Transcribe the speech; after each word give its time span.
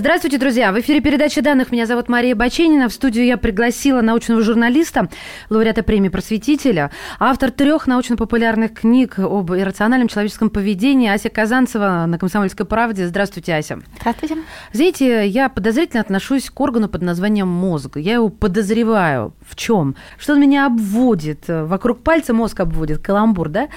Здравствуйте, 0.00 0.38
друзья! 0.38 0.72
В 0.72 0.80
эфире 0.80 1.02
передача 1.02 1.42
данных. 1.42 1.72
Меня 1.72 1.84
зовут 1.84 2.08
Мария 2.08 2.34
Баченина. 2.34 2.88
В 2.88 2.92
студию 2.94 3.26
я 3.26 3.36
пригласила 3.36 4.00
научного 4.00 4.40
журналиста, 4.40 5.10
лауреата 5.50 5.82
премии 5.82 6.08
«Просветителя», 6.08 6.90
автор 7.18 7.50
трех 7.50 7.86
научно-популярных 7.86 8.72
книг 8.72 9.18
об 9.18 9.52
иррациональном 9.52 10.08
человеческом 10.08 10.48
поведении 10.48 11.10
Ася 11.10 11.28
Казанцева 11.28 12.06
на 12.08 12.16
«Комсомольской 12.16 12.64
правде». 12.64 13.06
Здравствуйте, 13.06 13.54
Ася. 13.54 13.80
Здравствуйте. 14.00 14.38
Знаете, 14.72 15.26
я 15.26 15.50
подозрительно 15.50 16.00
отношусь 16.00 16.48
к 16.48 16.58
органу 16.58 16.88
под 16.88 17.02
названием 17.02 17.48
мозг. 17.48 17.98
Я 17.98 18.14
его 18.14 18.30
подозреваю. 18.30 19.34
В 19.46 19.54
чем? 19.54 19.96
Что 20.16 20.32
он 20.32 20.40
меня 20.40 20.64
обводит. 20.64 21.44
Вокруг 21.46 22.02
пальца 22.02 22.32
мозг 22.32 22.58
обводит. 22.60 23.00
Каламбур, 23.00 23.50
да? 23.50 23.68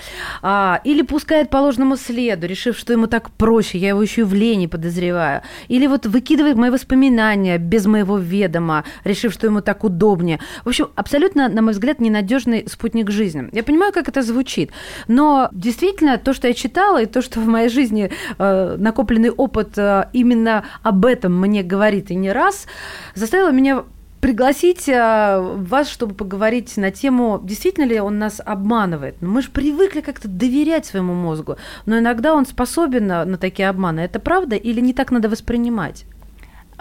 А, 0.42 0.80
или 0.86 1.02
пускает 1.02 1.50
по 1.50 1.58
ложному 1.58 1.98
следу, 1.98 2.48
решив, 2.48 2.78
что 2.78 2.94
ему 2.94 3.08
так 3.08 3.30
проще. 3.32 3.78
Я 3.78 3.90
его 3.90 4.02
еще 4.02 4.22
и 4.22 4.24
в 4.24 4.34
лени 4.34 4.68
подозреваю. 4.68 5.42
Или 5.68 5.86
вот 5.88 6.13
выкидывает 6.14 6.58
мои 6.58 6.70
воспоминания 6.70 7.58
без 7.58 7.86
моего 7.86 8.18
ведома, 8.18 8.84
решив, 9.04 9.34
что 9.34 9.48
ему 9.48 9.62
так 9.62 9.84
удобнее. 9.84 10.40
В 10.64 10.70
общем, 10.70 10.88
абсолютно, 10.96 11.50
на 11.50 11.62
мой 11.62 11.74
взгляд, 11.74 12.00
ненадежный 12.00 12.66
спутник 12.68 13.10
жизни. 13.10 13.50
Я 13.52 13.64
понимаю, 13.64 13.92
как 13.92 14.08
это 14.08 14.22
звучит, 14.22 14.72
но 15.08 15.50
действительно 15.52 16.18
то, 16.18 16.34
что 16.34 16.48
я 16.48 16.54
читала, 16.54 17.02
и 17.02 17.06
то, 17.08 17.22
что 17.22 17.40
в 17.40 17.48
моей 17.48 17.70
жизни 17.70 18.12
э, 18.38 18.76
накопленный 18.78 19.32
опыт 19.32 19.78
э, 19.78 20.06
именно 20.14 20.64
об 20.84 21.06
этом 21.06 21.40
мне 21.42 21.64
говорит 21.64 22.12
и 22.12 22.16
не 22.16 22.32
раз, 22.32 22.68
заставило 23.16 23.52
меня 23.52 23.84
пригласить 24.24 24.88
э, 24.88 25.38
вас, 25.42 25.90
чтобы 25.90 26.16
поговорить 26.16 26.78
на 26.78 26.92
тему, 26.92 27.42
действительно 27.44 27.84
ли 27.84 28.00
он 28.00 28.20
нас 28.20 28.40
обманывает. 28.46 29.22
Мы 29.22 29.42
же 29.42 29.50
привыкли 29.52 30.00
как-то 30.00 30.30
доверять 30.30 30.86
своему 30.86 31.14
мозгу, 31.14 31.58
но 31.86 32.00
иногда 32.00 32.34
он 32.34 32.46
способен 32.46 33.06
на, 33.06 33.26
на 33.26 33.38
такие 33.38 33.68
обманы. 33.68 34.00
Это 34.00 34.22
правда 34.22 34.56
или 34.56 34.80
не 34.80 34.94
так 34.94 35.12
надо 35.12 35.28
воспринимать? 35.28 36.06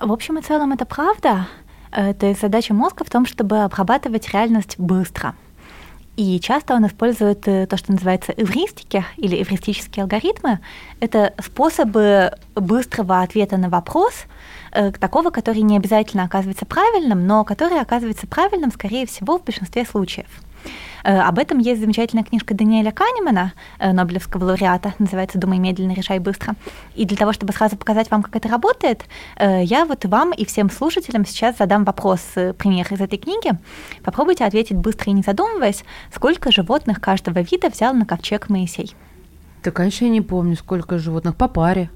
В 0.00 0.12
общем 0.12 0.38
и 0.38 0.42
целом 0.42 0.72
это 0.72 0.84
правда. 0.84 1.48
То 1.90 2.26
есть 2.26 2.40
задача 2.40 2.74
мозга 2.74 3.02
в 3.04 3.10
том, 3.10 3.26
чтобы 3.26 3.64
обрабатывать 3.64 4.32
реальность 4.32 4.78
быстро. 4.78 5.34
И 6.16 6.38
часто 6.38 6.74
он 6.74 6.86
использует 6.86 7.48
э, 7.48 7.66
то, 7.66 7.76
что 7.76 7.90
называется 7.90 8.32
эвристики 8.36 9.04
или 9.16 9.42
эвристические 9.42 10.04
алгоритмы. 10.04 10.60
Это 11.00 11.34
способы 11.42 12.34
быстрого 12.54 13.20
ответа 13.20 13.56
на 13.56 13.68
вопрос– 13.68 14.14
такого, 14.98 15.30
который 15.30 15.62
не 15.62 15.76
обязательно 15.76 16.24
оказывается 16.24 16.66
правильным, 16.66 17.26
но 17.26 17.44
который 17.44 17.80
оказывается 17.80 18.26
правильным, 18.26 18.70
скорее 18.70 19.06
всего, 19.06 19.38
в 19.38 19.44
большинстве 19.44 19.84
случаев. 19.84 20.28
Э, 21.04 21.18
об 21.20 21.38
этом 21.38 21.58
есть 21.58 21.80
замечательная 21.80 22.24
книжка 22.24 22.54
Даниэля 22.54 22.92
Канемана, 22.92 23.52
э, 23.78 23.92
Нобелевского 23.92 24.44
лауреата, 24.44 24.94
называется 24.98 25.38
«Думай 25.38 25.58
медленно, 25.58 25.92
решай 25.92 26.18
быстро». 26.18 26.54
И 26.94 27.04
для 27.04 27.16
того, 27.16 27.32
чтобы 27.32 27.52
сразу 27.52 27.76
показать 27.76 28.10
вам, 28.10 28.22
как 28.22 28.36
это 28.36 28.48
работает, 28.48 29.04
я 29.38 29.84
вот 29.84 30.04
вам 30.04 30.32
и 30.32 30.44
всем 30.44 30.70
слушателям 30.70 31.24
сейчас 31.26 31.56
задам 31.58 31.84
вопрос, 31.84 32.20
пример 32.58 32.86
из 32.90 33.00
этой 33.00 33.18
книги. 33.18 33.52
Попробуйте 34.02 34.44
ответить 34.44 34.76
быстро 34.76 35.10
и 35.10 35.14
не 35.14 35.22
задумываясь, 35.22 35.84
сколько 36.14 36.52
животных 36.52 37.00
каждого 37.00 37.40
вида 37.40 37.68
взял 37.68 37.94
на 37.94 38.06
ковчег 38.06 38.48
Моисей. 38.48 38.94
Так, 39.62 39.74
конечно, 39.74 40.04
я 40.04 40.10
не 40.10 40.20
помню, 40.20 40.56
сколько 40.56 40.98
животных 40.98 41.36
по 41.36 41.48
паре. 41.48 41.90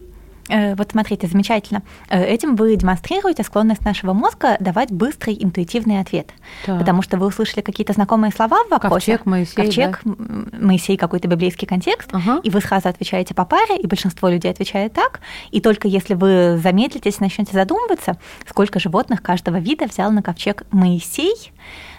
Э, 0.49 0.75
вот 0.75 0.91
смотрите, 0.93 1.27
замечательно. 1.27 1.83
Э, 2.09 2.25
этим 2.25 2.57
вы 2.57 2.77
демонстрируете 2.77 3.43
склонность 3.43 3.85
нашего 3.85 4.13
мозга 4.13 4.57
давать 4.61 4.93
быстрый 4.93 5.37
интуитивный 5.41 6.01
ответ. 6.01 6.31
Так. 6.65 6.79
Потому 6.79 7.03
что 7.03 7.17
вы 7.17 7.27
услышали 7.27 7.61
какие-то 7.63 7.93
знакомые 7.93 8.33
слова 8.33 8.65
в 8.65 8.71
вопросе. 8.71 9.13
Ковчег, 9.13 9.27
Моисей, 9.27 9.55
Ковчег, 9.55 10.01
да? 10.05 10.59
Моисей, 10.61 10.97
какой-то 10.97 11.29
библейский 11.29 11.67
контекст, 11.67 12.09
ага. 12.13 12.41
и 12.43 12.51
вы 12.51 12.61
сразу 12.61 12.89
отвечаете 12.89 13.35
по 13.35 13.45
паре, 13.45 13.77
и 13.77 13.87
большинство 13.87 14.29
людей 14.29 14.51
отвечает 14.51 14.93
так. 14.93 15.21
И 15.51 15.61
только 15.61 15.89
если 15.89 16.15
вы 16.15 16.59
замедлитесь, 16.63 17.21
начнете 17.21 17.53
задумываться, 17.53 18.19
сколько 18.49 18.79
животных 18.79 19.23
каждого 19.23 19.57
вида 19.57 19.87
взял 19.87 20.11
на 20.11 20.23
ковчег 20.23 20.63
Моисей, 20.71 21.53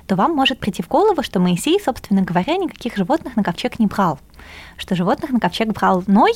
то 0.08 0.16
вам 0.16 0.34
может 0.34 0.60
прийти 0.60 0.82
в 0.82 0.88
голову, 0.88 1.22
что 1.22 1.40
Моисей, 1.40 1.80
собственно 1.84 2.22
говоря, 2.22 2.56
никаких 2.56 2.96
животных 2.96 3.36
на 3.36 3.44
ковчег 3.44 3.78
не 3.78 3.88
брал. 3.88 4.20
Что 4.78 4.96
животных 4.96 5.32
на 5.32 5.40
ковчег 5.40 5.68
брал 5.74 6.04
Ной, 6.08 6.34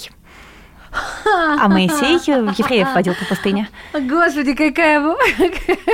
а 0.94 1.68
Моисей 1.68 2.16
евреев 2.16 2.94
водил 2.94 3.14
по 3.16 3.26
пустыне. 3.26 3.70
Господи, 3.94 4.54
какая 4.54 5.00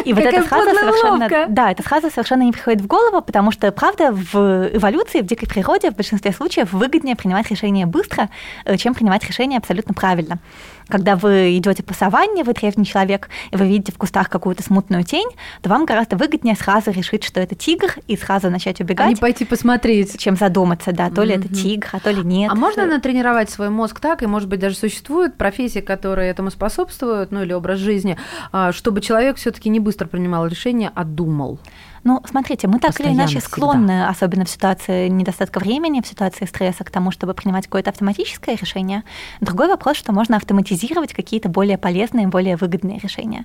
И 0.06 0.14
вот 0.14 0.24
эта 0.24 0.44
фраза 0.44 0.74
совершенно... 0.74 1.46
Да, 1.50 1.72
эта 1.72 1.84
фраза 1.84 2.10
совершенно 2.10 2.44
не 2.44 2.52
приходит 2.52 2.82
в 2.82 2.88
голову, 2.88 3.22
потому 3.22 3.52
что, 3.52 3.72
правда, 3.72 4.12
в 4.12 4.70
эволюции, 4.74 5.22
в 5.22 5.26
дикой 5.26 5.48
природе 5.48 5.92
в 5.92 5.96
большинстве 5.96 6.32
случаев 6.32 6.74
выгоднее 6.74 7.16
принимать 7.16 7.50
решения 7.50 7.86
быстро, 7.86 8.30
э, 8.66 8.78
чем 8.78 8.94
принимать 8.94 9.24
решения 9.24 9.58
абсолютно 9.58 9.94
правильно. 9.94 10.40
Когда 10.88 11.16
вы 11.16 11.58
идете 11.58 11.84
по 11.84 11.94
саванне, 11.94 12.44
вы 12.44 12.54
древний 12.54 12.86
человек, 12.86 13.30
и 13.52 13.58
вы 13.58 13.68
видите 13.68 13.92
в 13.92 13.98
кустах 13.98 14.30
какую-то 14.30 14.64
смутную 14.64 15.04
тень, 15.04 15.30
то 15.62 15.70
вам 15.70 15.86
гораздо 15.86 16.16
выгоднее 16.16 16.56
сразу 16.56 16.92
решить, 16.92 17.24
что 17.24 17.40
это 17.40 17.56
тигр, 17.56 17.96
и 18.08 18.16
сразу 18.16 18.50
начать 18.50 18.80
убегать. 18.82 19.08
А 19.08 19.10
не 19.10 19.16
пойти 19.16 19.46
посмотреть. 19.46 20.18
Чем 20.18 20.36
задуматься, 20.36 20.92
да, 20.92 21.10
то 21.10 21.24
ли 21.24 21.36
mm-hmm. 21.36 21.46
это 21.46 21.54
тигр, 21.54 21.88
а 21.92 22.00
то 22.00 22.12
ли 22.12 22.24
нет. 22.24 22.52
А 22.52 22.56
можно 22.56 22.86
натренировать 22.86 23.50
свой 23.50 23.70
мозг 23.70 24.00
так, 24.00 24.24
и, 24.24 24.28
может 24.28 24.48
быть, 24.50 24.60
даже 24.60 24.76
существуют 24.76 25.36
профессии, 25.36 25.80
которые 25.80 26.30
этому 26.30 26.52
способствуют, 26.52 27.32
ну 27.32 27.44
или 27.44 27.54
образ 27.54 27.80
жизни, 27.80 28.18
а, 28.52 28.72
чтобы 28.72 29.02
человек 29.02 29.38
все 29.38 29.52
таки 29.52 29.70
не 29.70 29.80
быстро 29.80 30.08
принимал 30.08 30.48
решение, 30.48 30.92
а 30.96 31.04
думал? 31.04 31.60
Ну, 32.08 32.22
смотрите, 32.24 32.68
мы 32.68 32.80
так 32.80 32.92
Постоянно 32.92 33.12
или 33.12 33.20
иначе 33.20 33.42
склонны, 33.42 33.88
всегда. 33.88 34.10
особенно 34.10 34.46
в 34.46 34.50
ситуации 34.50 35.10
недостатка 35.10 35.60
времени, 35.60 36.00
в 36.02 36.08
ситуации 36.08 36.46
стресса, 36.46 36.86
к 36.86 36.90
тому, 36.90 37.12
чтобы 37.12 37.34
принимать 37.34 37.66
какое-то 37.66 37.90
автоматическое 37.90 38.56
решение. 38.56 39.04
Другой 39.42 39.68
вопрос, 39.68 39.98
что 39.98 40.14
можно 40.14 40.38
автоматизировать 40.38 41.14
какие-то 41.14 41.50
более 41.50 41.78
полезные, 41.78 42.28
более 42.28 42.56
выгодные 42.56 43.00
решения. 43.00 43.44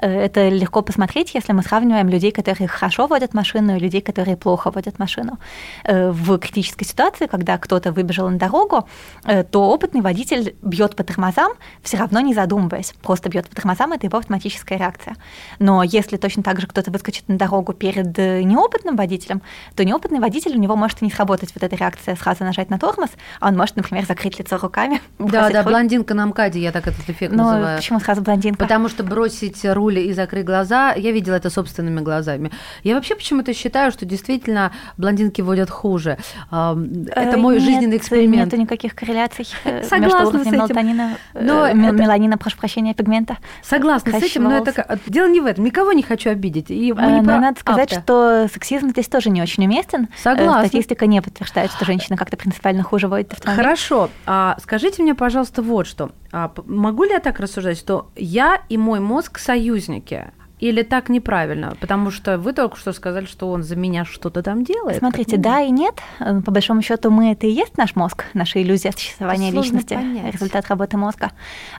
Э, 0.00 0.08
это 0.08 0.48
легко 0.48 0.80
посмотреть, 0.80 1.34
если 1.34 1.52
мы 1.52 1.62
сравниваем 1.62 2.08
людей, 2.08 2.32
которые 2.32 2.66
хорошо 2.66 3.06
водят 3.08 3.34
машину, 3.34 3.76
и 3.76 3.78
людей, 3.78 4.00
которые 4.00 4.38
плохо 4.38 4.70
водят 4.70 4.98
машину. 4.98 5.38
Э, 5.84 6.10
в 6.10 6.38
критической 6.38 6.86
ситуации, 6.86 7.26
когда 7.26 7.58
кто-то 7.58 7.92
выбежал 7.92 8.30
на 8.30 8.38
дорогу, 8.38 8.88
э, 9.26 9.44
то 9.44 9.68
опытный 9.68 10.00
водитель 10.00 10.54
бьет 10.62 10.96
по 10.96 11.04
тормозам, 11.04 11.52
все 11.82 11.98
равно 11.98 12.20
не 12.20 12.32
задумываясь, 12.32 12.94
просто 13.02 13.28
бьет 13.28 13.50
по 13.50 13.54
тормозам, 13.54 13.92
это 13.92 14.06
его 14.06 14.16
автоматическая 14.16 14.78
реакция. 14.78 15.16
Но 15.58 15.82
если 15.82 16.16
точно 16.16 16.42
так 16.42 16.58
же 16.58 16.66
кто-то 16.66 16.90
выскочит 16.90 17.28
на 17.28 17.36
дорогу 17.36 17.74
перед 17.74 17.97
перед 17.98 18.18
э, 18.18 18.42
неопытным 18.42 18.96
водителем, 18.96 19.42
то 19.74 19.84
неопытный 19.84 20.20
водитель, 20.20 20.56
у 20.56 20.58
него 20.58 20.76
может 20.76 21.02
и 21.02 21.04
не 21.04 21.10
сработать 21.10 21.50
вот 21.54 21.62
эта 21.62 21.76
реакция 21.76 22.16
сразу 22.16 22.44
нажать 22.44 22.70
на 22.70 22.78
тормоз, 22.78 23.10
а 23.40 23.48
он 23.48 23.56
может, 23.56 23.76
например, 23.76 24.04
закрыть 24.06 24.38
лицо 24.38 24.58
руками. 24.58 25.00
Да, 25.18 25.50
да, 25.50 25.62
блондинка 25.62 26.14
на 26.14 26.26
МКАДе, 26.26 26.60
я 26.60 26.72
так 26.72 26.86
этот 26.86 27.08
эффект 27.08 27.34
Но 27.34 27.44
называю. 27.44 27.76
почему 27.78 28.00
сразу 28.00 28.22
блондинка? 28.22 28.60
Потому 28.60 28.88
что 28.88 29.04
бросить 29.04 29.62
руль 29.64 29.98
и 29.98 30.12
закрыть 30.12 30.44
глаза, 30.44 30.94
я 30.94 31.12
видела 31.12 31.34
это 31.34 31.50
собственными 31.50 32.00
глазами. 32.00 32.50
Я 32.82 32.94
вообще 32.94 33.14
почему-то 33.14 33.52
считаю, 33.52 33.92
что 33.92 34.06
действительно 34.06 34.72
блондинки 34.96 35.42
водят 35.42 35.70
хуже. 35.70 36.16
Это 36.50 36.76
э, 37.14 37.36
мой 37.36 37.56
нет, 37.56 37.64
жизненный 37.64 37.96
эксперимент. 37.98 38.46
Нету 38.46 38.56
никаких 38.56 38.94
корреляций 38.94 39.46
э, 39.64 39.82
Согласна 39.84 40.38
между 40.38 40.64
уровнем 40.64 41.16
но 41.34 41.72
меланина, 41.72 42.38
прошу 42.38 42.56
прощения, 42.56 42.94
пигмента. 42.94 43.36
Согласна 43.62 44.18
с 44.18 44.22
этим, 44.22 44.44
но 44.44 44.56
это 44.56 44.98
дело 45.06 45.28
не 45.28 45.40
в 45.40 45.46
этом. 45.46 45.64
Никого 45.64 45.92
не 45.92 46.02
хочу 46.02 46.30
обидеть. 46.30 46.70
И 46.70 46.92
мы 46.92 47.02
не 47.12 47.20
но 47.20 47.40
надо 47.40 47.60
сказать, 47.60 47.77
сказать, 47.86 48.02
что 48.02 48.48
сексизм 48.52 48.90
здесь 48.90 49.08
тоже 49.08 49.30
не 49.30 49.42
очень 49.42 49.64
уместен. 49.64 50.04
Э, 50.04 50.06
Согласна. 50.22 50.68
Статистика 50.68 51.06
не 51.06 51.20
подтверждает, 51.22 51.70
что 51.70 51.84
женщина 51.84 52.16
как-то 52.16 52.36
принципиально 52.36 52.82
хуже 52.82 53.08
водит 53.08 53.32
автомобиль. 53.32 53.62
Хорошо. 53.64 54.10
А 54.26 54.56
скажите 54.62 55.02
мне, 55.02 55.14
пожалуйста, 55.14 55.62
вот 55.62 55.86
что. 55.86 56.10
А 56.32 56.52
могу 56.66 57.04
ли 57.04 57.10
я 57.10 57.20
так 57.20 57.40
рассуждать, 57.40 57.78
что 57.78 58.10
я 58.16 58.62
и 58.68 58.76
мой 58.76 59.00
мозг 59.00 59.38
союзники? 59.38 60.32
Или 60.60 60.82
так 60.82 61.08
неправильно? 61.08 61.76
Потому 61.80 62.10
что 62.10 62.36
вы 62.36 62.52
только 62.52 62.76
что 62.76 62.92
сказали, 62.92 63.26
что 63.26 63.48
он 63.50 63.62
за 63.62 63.76
меня 63.76 64.04
что-то 64.04 64.42
там 64.42 64.64
делает. 64.64 64.98
Смотрите, 64.98 65.36
да 65.36 65.60
и 65.60 65.70
нет. 65.70 65.94
Э, 66.18 66.40
по 66.40 66.50
большому 66.50 66.82
счету 66.82 67.10
мы 67.10 67.30
это 67.30 67.46
и 67.46 67.50
есть 67.50 67.76
наш 67.76 67.94
мозг, 67.94 68.24
наша 68.34 68.60
иллюзия 68.60 68.90
существования 68.92 69.52
личности, 69.52 69.94
понять. 69.94 70.34
результат 70.34 70.68
работы 70.68 70.96
мозга. 70.96 71.30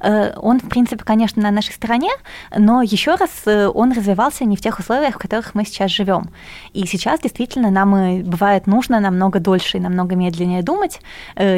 Э, 0.02 0.34
он, 0.38 0.60
в 0.60 0.70
принципе, 0.70 1.04
конечно, 1.04 1.42
на 1.42 1.52
нашей 1.52 1.74
стороне, 1.74 2.12
но 2.58 2.82
еще 2.82 3.16
раз 3.16 3.30
э, 3.46 3.68
он 3.68 3.92
развивался 3.92 4.46
не 4.46 4.56
в 4.56 4.62
тех 4.62 4.80
условиях, 4.80 5.16
в 5.16 5.18
которых 5.18 5.56
мы 5.56 5.66
сейчас 5.66 5.92
живем. 5.92 6.30
И 6.72 6.86
сейчас 6.86 7.20
действительно 7.20 7.72
нам 7.72 8.24
бывает 8.24 8.66
нужно 8.66 9.02
намного 9.02 9.40
дольше 9.40 9.78
и 9.78 9.82
намного 9.82 10.16
медленнее 10.16 10.64
думать, 10.64 11.02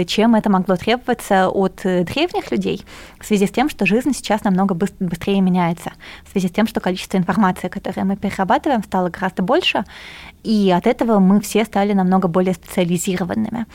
чем 0.08 0.36
это 0.36 0.50
могло 0.50 0.76
требоваться 0.76 1.50
от 1.50 1.82
древних 1.84 2.52
людей, 2.52 2.84
в 3.20 3.26
связи 3.26 3.46
с 3.46 3.52
тем, 3.52 3.70
что 3.70 3.86
жизнь 3.86 4.14
сейчас 4.14 4.44
намного 4.44 4.74
быстрее 4.74 5.42
меняется, 5.42 5.92
в 6.24 6.32
связи 6.32 6.48
с 6.48 6.52
тем, 6.52 6.68
что 6.68 6.80
количество 6.80 7.11
количество 7.12 7.18
информации, 7.18 7.70
которое 7.70 8.06
мы 8.06 8.16
перерабатываем, 8.16 8.84
стало 8.84 9.10
гораздо 9.10 9.44
больше, 9.44 9.84
и 10.44 10.72
от 10.72 10.88
этого 10.88 11.20
мы 11.20 11.40
все 11.40 11.66
стали 11.66 11.94
намного 11.94 12.28
более 12.28 12.54
специализированными. 12.54 13.66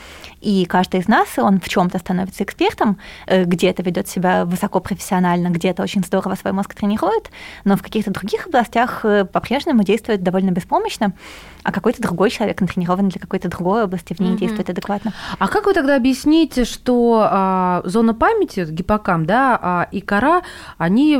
И 0.41 0.65
каждый 0.65 0.99
из 0.99 1.07
нас, 1.07 1.27
он 1.37 1.59
в 1.59 1.69
чем-то 1.69 1.97
становится 1.99 2.43
экспертом, 2.43 2.97
э, 3.25 3.45
где-то 3.45 3.83
ведет 3.83 4.07
себя 4.07 4.45
высоко 4.45 4.79
профессионально, 4.79 5.49
где-то 5.49 5.83
очень 5.83 6.03
здорово 6.03 6.35
свой 6.35 6.53
мозг 6.53 6.73
тренирует, 6.73 7.31
но 7.63 7.77
в 7.77 7.83
каких-то 7.83 8.11
других 8.11 8.47
областях 8.47 9.05
э, 9.05 9.25
по-прежнему 9.25 9.83
действует 9.83 10.23
довольно 10.23 10.51
беспомощно, 10.51 11.13
а 11.63 11.71
какой-то 11.71 12.01
другой 12.01 12.29
человек 12.29 12.61
натренирован 12.61 13.09
для 13.09 13.19
какой-то 13.19 13.49
другой 13.49 13.83
области, 13.83 14.13
в 14.13 14.19
ней 14.19 14.31
mm-hmm. 14.31 14.37
действует 14.37 14.69
адекватно. 14.69 15.13
А 15.39 15.47
как 15.47 15.65
вы 15.65 15.73
тогда 15.73 15.95
объясните, 15.95 16.65
что 16.65 17.27
а, 17.29 17.81
зона 17.85 18.13
памяти, 18.13 18.65
гиппокам, 18.69 19.25
да, 19.25 19.59
а, 19.61 19.87
и 19.91 20.01
кора, 20.01 20.43
они 20.77 21.17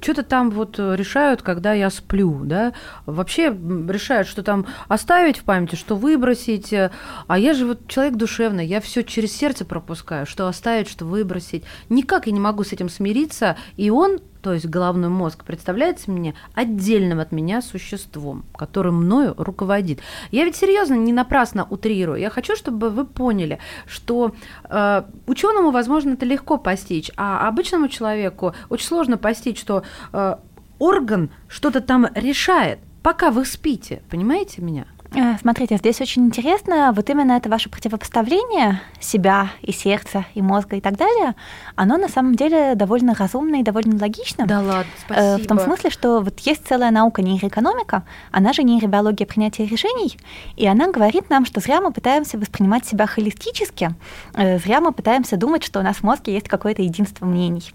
что-то 0.00 0.22
там 0.22 0.50
вот 0.50 0.78
решают, 0.78 1.42
когда 1.42 1.72
я 1.72 1.90
сплю, 1.90 2.40
да, 2.44 2.72
вообще 3.06 3.46
решают, 3.48 4.28
что 4.28 4.42
там 4.42 4.66
оставить 4.88 5.38
в 5.38 5.44
памяти, 5.44 5.74
что 5.74 5.96
выбросить. 5.96 6.72
А 6.72 7.38
я 7.38 7.54
же 7.54 7.66
вот 7.66 7.88
человек 7.88 8.14
душевный, 8.14 8.66
я 8.66 8.80
все 8.80 9.02
через 9.02 9.32
сердце 9.36 9.64
пропускаю, 9.64 10.26
что 10.26 10.48
оставить, 10.48 10.88
что 10.88 11.04
выбросить. 11.04 11.64
Никак 11.88 12.26
я 12.26 12.32
не 12.32 12.40
могу 12.40 12.64
с 12.64 12.72
этим 12.72 12.88
смириться, 12.88 13.56
и 13.76 13.90
он 13.90 14.20
то 14.42 14.52
есть 14.52 14.66
головной 14.66 15.10
мозг, 15.10 15.44
представляется 15.44 16.10
мне 16.10 16.34
отдельным 16.54 17.20
от 17.20 17.32
меня 17.32 17.62
существом, 17.62 18.44
которым 18.56 18.96
мною 18.96 19.34
руководит. 19.36 20.00
Я 20.30 20.44
ведь 20.44 20.56
серьезно 20.56 20.94
не 20.94 21.12
напрасно 21.12 21.66
утрирую. 21.68 22.18
Я 22.18 22.30
хочу, 22.30 22.56
чтобы 22.56 22.90
вы 22.90 23.04
поняли, 23.04 23.58
что 23.86 24.34
э, 24.64 25.02
ученому, 25.26 25.70
возможно, 25.70 26.14
это 26.14 26.24
легко 26.24 26.56
постичь, 26.56 27.10
а 27.16 27.46
обычному 27.48 27.88
человеку 27.88 28.54
очень 28.68 28.86
сложно 28.86 29.18
постичь, 29.18 29.60
что 29.60 29.82
э, 30.12 30.36
орган 30.78 31.30
что-то 31.48 31.80
там 31.80 32.06
решает 32.14 32.78
пока 33.02 33.30
вы 33.30 33.44
спите, 33.44 34.02
понимаете 34.10 34.62
меня? 34.62 34.86
Э, 35.12 35.36
смотрите, 35.40 35.76
здесь 35.76 36.00
очень 36.00 36.26
интересно, 36.26 36.92
вот 36.94 37.10
именно 37.10 37.32
это 37.32 37.48
ваше 37.48 37.68
противопоставление 37.68 38.80
себя 39.00 39.50
и 39.60 39.72
сердца, 39.72 40.24
и 40.34 40.42
мозга 40.42 40.76
и 40.76 40.80
так 40.80 40.96
далее, 40.96 41.34
оно 41.74 41.96
на 41.96 42.08
самом 42.08 42.36
деле 42.36 42.76
довольно 42.76 43.14
разумно 43.14 43.56
и 43.56 43.62
довольно 43.64 43.98
логично. 44.00 44.46
Да 44.46 44.60
ладно, 44.60 44.92
спасибо. 45.04 45.42
В 45.42 45.46
том 45.46 45.58
смысле, 45.58 45.90
что 45.90 46.20
вот 46.20 46.38
есть 46.40 46.64
целая 46.66 46.92
наука 46.92 47.22
нейроэкономика, 47.22 48.04
она 48.30 48.52
же 48.52 48.62
нейробиология 48.62 49.26
принятия 49.26 49.66
решений, 49.66 50.16
и 50.56 50.66
она 50.66 50.92
говорит 50.92 51.28
нам, 51.28 51.44
что 51.44 51.60
зря 51.60 51.80
мы 51.80 51.92
пытаемся 51.92 52.38
воспринимать 52.38 52.86
себя 52.86 53.06
холистически, 53.06 53.94
э, 54.34 54.58
зря 54.58 54.80
мы 54.80 54.92
пытаемся 54.92 55.36
думать, 55.36 55.64
что 55.64 55.80
у 55.80 55.82
нас 55.82 55.96
в 55.96 56.02
мозге 56.04 56.34
есть 56.34 56.48
какое-то 56.48 56.82
единство 56.82 57.26
мнений. 57.26 57.74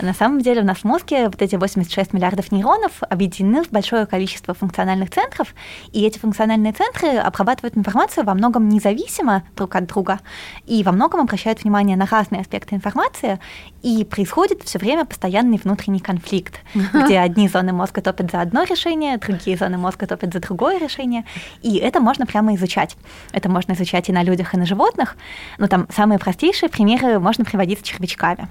На 0.00 0.14
самом 0.14 0.40
деле 0.40 0.62
у 0.62 0.64
нас 0.64 0.78
в 0.78 0.84
мозге 0.84 1.26
вот 1.26 1.42
эти 1.42 1.56
86 1.56 2.14
миллиардов 2.14 2.52
нейронов 2.52 3.02
объединены 3.02 3.64
в 3.64 3.70
большое 3.70 4.06
количество 4.06 4.54
функциональных 4.54 5.10
центров, 5.10 5.54
и 5.92 6.06
эти 6.06 6.18
функциональные 6.18 6.69
центры 6.72 7.18
обрабатывают 7.18 7.76
информацию 7.76 8.24
во 8.24 8.34
многом 8.34 8.68
независимо 8.68 9.42
друг 9.56 9.76
от 9.76 9.86
друга, 9.86 10.20
и 10.66 10.82
во 10.82 10.92
многом 10.92 11.20
обращают 11.20 11.62
внимание 11.62 11.96
на 11.96 12.06
разные 12.06 12.40
аспекты 12.40 12.74
информации, 12.74 13.38
и 13.82 14.04
происходит 14.04 14.62
все 14.62 14.78
время 14.78 15.04
постоянный 15.04 15.58
внутренний 15.58 16.00
конфликт, 16.00 16.60
где 16.74 17.18
одни 17.18 17.48
зоны 17.48 17.72
мозга 17.72 18.02
топят 18.02 18.30
за 18.30 18.40
одно 18.40 18.64
решение, 18.64 19.18
другие 19.18 19.56
зоны 19.56 19.78
мозга 19.78 20.06
топят 20.06 20.32
за 20.32 20.40
другое 20.40 20.78
решение, 20.78 21.24
и 21.62 21.76
это 21.76 22.00
можно 22.00 22.26
прямо 22.26 22.54
изучать. 22.54 22.96
Это 23.32 23.48
можно 23.48 23.72
изучать 23.72 24.08
и 24.08 24.12
на 24.12 24.22
людях, 24.22 24.54
и 24.54 24.56
на 24.56 24.66
животных, 24.66 25.16
но 25.58 25.66
там 25.66 25.86
самые 25.94 26.18
простейшие 26.18 26.68
примеры 26.68 27.18
можно 27.18 27.44
приводить 27.44 27.80
с 27.80 27.82
червячками. 27.82 28.48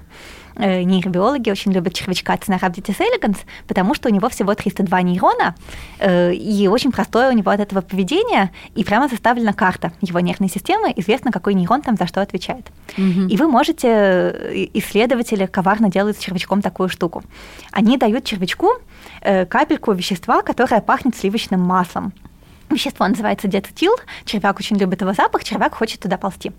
Э, 0.60 0.82
нейробиологи 0.82 1.50
очень 1.50 1.72
любят 1.72 1.94
червячка 1.94 2.34
Цинорhabditis 2.34 2.98
elegans, 2.98 3.38
потому 3.66 3.94
что 3.94 4.08
у 4.08 4.12
него 4.12 4.28
всего 4.28 4.54
302 4.54 5.02
нейрона, 5.02 5.54
э, 5.98 6.34
и 6.34 6.68
очень 6.68 6.92
простое 6.92 7.30
у 7.30 7.32
него 7.32 7.50
от 7.50 7.60
этого 7.60 7.80
поведение, 7.80 8.50
и 8.74 8.84
прямо 8.84 9.08
заставлена 9.08 9.52
карта 9.52 9.92
его 10.02 10.20
нервной 10.20 10.50
системы, 10.50 10.92
известно, 10.96 11.32
какой 11.32 11.54
нейрон 11.54 11.80
там 11.80 11.96
за 11.96 12.06
что 12.06 12.20
отвечает. 12.20 12.66
Угу. 12.98 13.28
И 13.28 13.36
вы 13.36 13.48
можете, 13.48 13.88
э, 13.88 14.66
исследователи 14.74 15.46
коварно 15.46 15.90
делают 15.90 16.18
с 16.18 16.20
червячком 16.20 16.60
такую 16.60 16.88
штуку. 16.88 17.22
Они 17.72 17.96
дают 17.96 18.24
червячку 18.24 18.68
капельку 19.20 19.92
вещества, 19.92 20.42
которое 20.42 20.80
пахнет 20.80 21.16
сливочным 21.16 21.60
маслом. 21.60 22.12
Вещество 22.74 23.06
называется 23.06 23.48
диацетил. 23.48 23.92
Червяк 24.24 24.58
очень 24.58 24.76
любит 24.76 25.00
его 25.00 25.12
запах, 25.12 25.44
червяк 25.44 25.74
хочет 25.74 26.00
туда 26.00 26.16
ползти. 26.16 26.52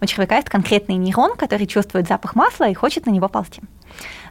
У 0.00 0.06
червяка 0.06 0.36
есть 0.36 0.48
конкретный 0.48 0.96
нейрон, 0.96 1.36
который 1.36 1.66
чувствует 1.66 2.06
запах 2.06 2.34
масла 2.34 2.68
и 2.68 2.74
хочет 2.74 3.06
на 3.06 3.10
него 3.10 3.28
ползти. 3.28 3.62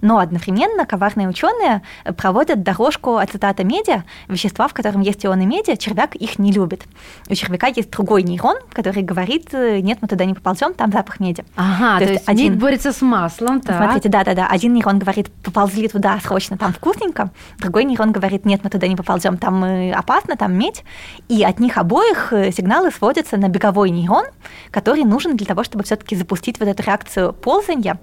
Но 0.01 0.19
одновременно 0.19 0.85
коварные 0.85 1.27
ученые 1.27 1.81
проводят 2.17 2.61
дорожку 2.61 3.17
ацетата 3.17 3.63
меди, 3.63 4.03
вещества, 4.27 4.67
в 4.67 4.73
котором 4.73 5.01
есть 5.01 5.25
ионы 5.25 5.45
меди, 5.45 5.75
червяк 5.75 6.15
их 6.15 6.37
не 6.37 6.51
любит. 6.51 6.83
У 7.29 7.33
червяка 7.33 7.67
есть 7.67 7.89
другой 7.89 8.23
нейрон, 8.23 8.57
который 8.71 9.01
говорит, 9.01 9.53
нет, 9.53 9.99
мы 10.01 10.07
туда 10.07 10.25
не 10.25 10.33
поползем, 10.33 10.73
там 10.73 10.91
запах 10.91 11.19
меди. 11.19 11.45
Ага, 11.55 11.99
то, 11.99 12.05
то 12.05 12.11
есть 12.13 12.27
один 12.27 12.53
медь 12.53 12.61
борется 12.61 12.91
с 12.91 13.01
маслом, 13.01 13.61
так. 13.61 13.77
Смотрите, 13.77 14.09
да-да-да, 14.09 14.47
один 14.47 14.73
нейрон 14.73 14.99
говорит, 14.99 15.31
поползли 15.43 15.87
туда 15.87 16.19
срочно, 16.19 16.57
там 16.57 16.73
вкусненько, 16.73 17.31
другой 17.57 17.85
нейрон 17.85 18.11
говорит, 18.11 18.45
нет, 18.45 18.61
мы 18.63 18.69
туда 18.69 18.87
не 18.87 18.95
поползем, 18.95 19.37
там 19.37 19.63
опасно, 19.93 20.35
там 20.35 20.53
медь, 20.53 20.83
и 21.27 21.43
от 21.43 21.59
них 21.59 21.77
обоих 21.77 22.33
э, 22.33 22.51
сигналы 22.51 22.91
сводятся 22.91 23.37
на 23.37 23.49
беговой 23.49 23.89
нейрон, 23.89 24.25
который 24.71 25.03
нужен 25.03 25.35
для 25.37 25.45
того, 25.45 25.63
чтобы 25.63 25.83
все-таки 25.83 26.15
запустить 26.15 26.59
вот 26.59 26.69
эту 26.69 26.83
реакцию 26.83 27.33
ползания. 27.33 27.99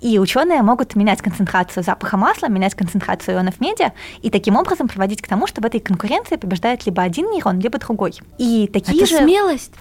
И 0.00 0.18
ученые 0.18 0.62
могут 0.62 0.94
менять 0.94 1.22
концентрацию 1.22 1.82
запаха 1.82 2.16
масла, 2.16 2.48
менять 2.48 2.74
концентрацию 2.74 3.36
ионов 3.36 3.60
меди, 3.60 3.92
и 4.22 4.30
таким 4.30 4.56
образом 4.56 4.88
приводить 4.88 5.22
к 5.22 5.28
тому, 5.28 5.46
что 5.46 5.62
в 5.62 5.64
этой 5.64 5.80
конкуренции 5.80 6.36
побеждает 6.36 6.84
либо 6.86 7.02
один 7.02 7.30
нейрон, 7.30 7.60
либо 7.60 7.78
другой. 7.78 8.14
И 8.38 8.68
такие 8.72 9.04
это 9.04 9.06
же... 9.06 9.18
смелость. 9.18 9.72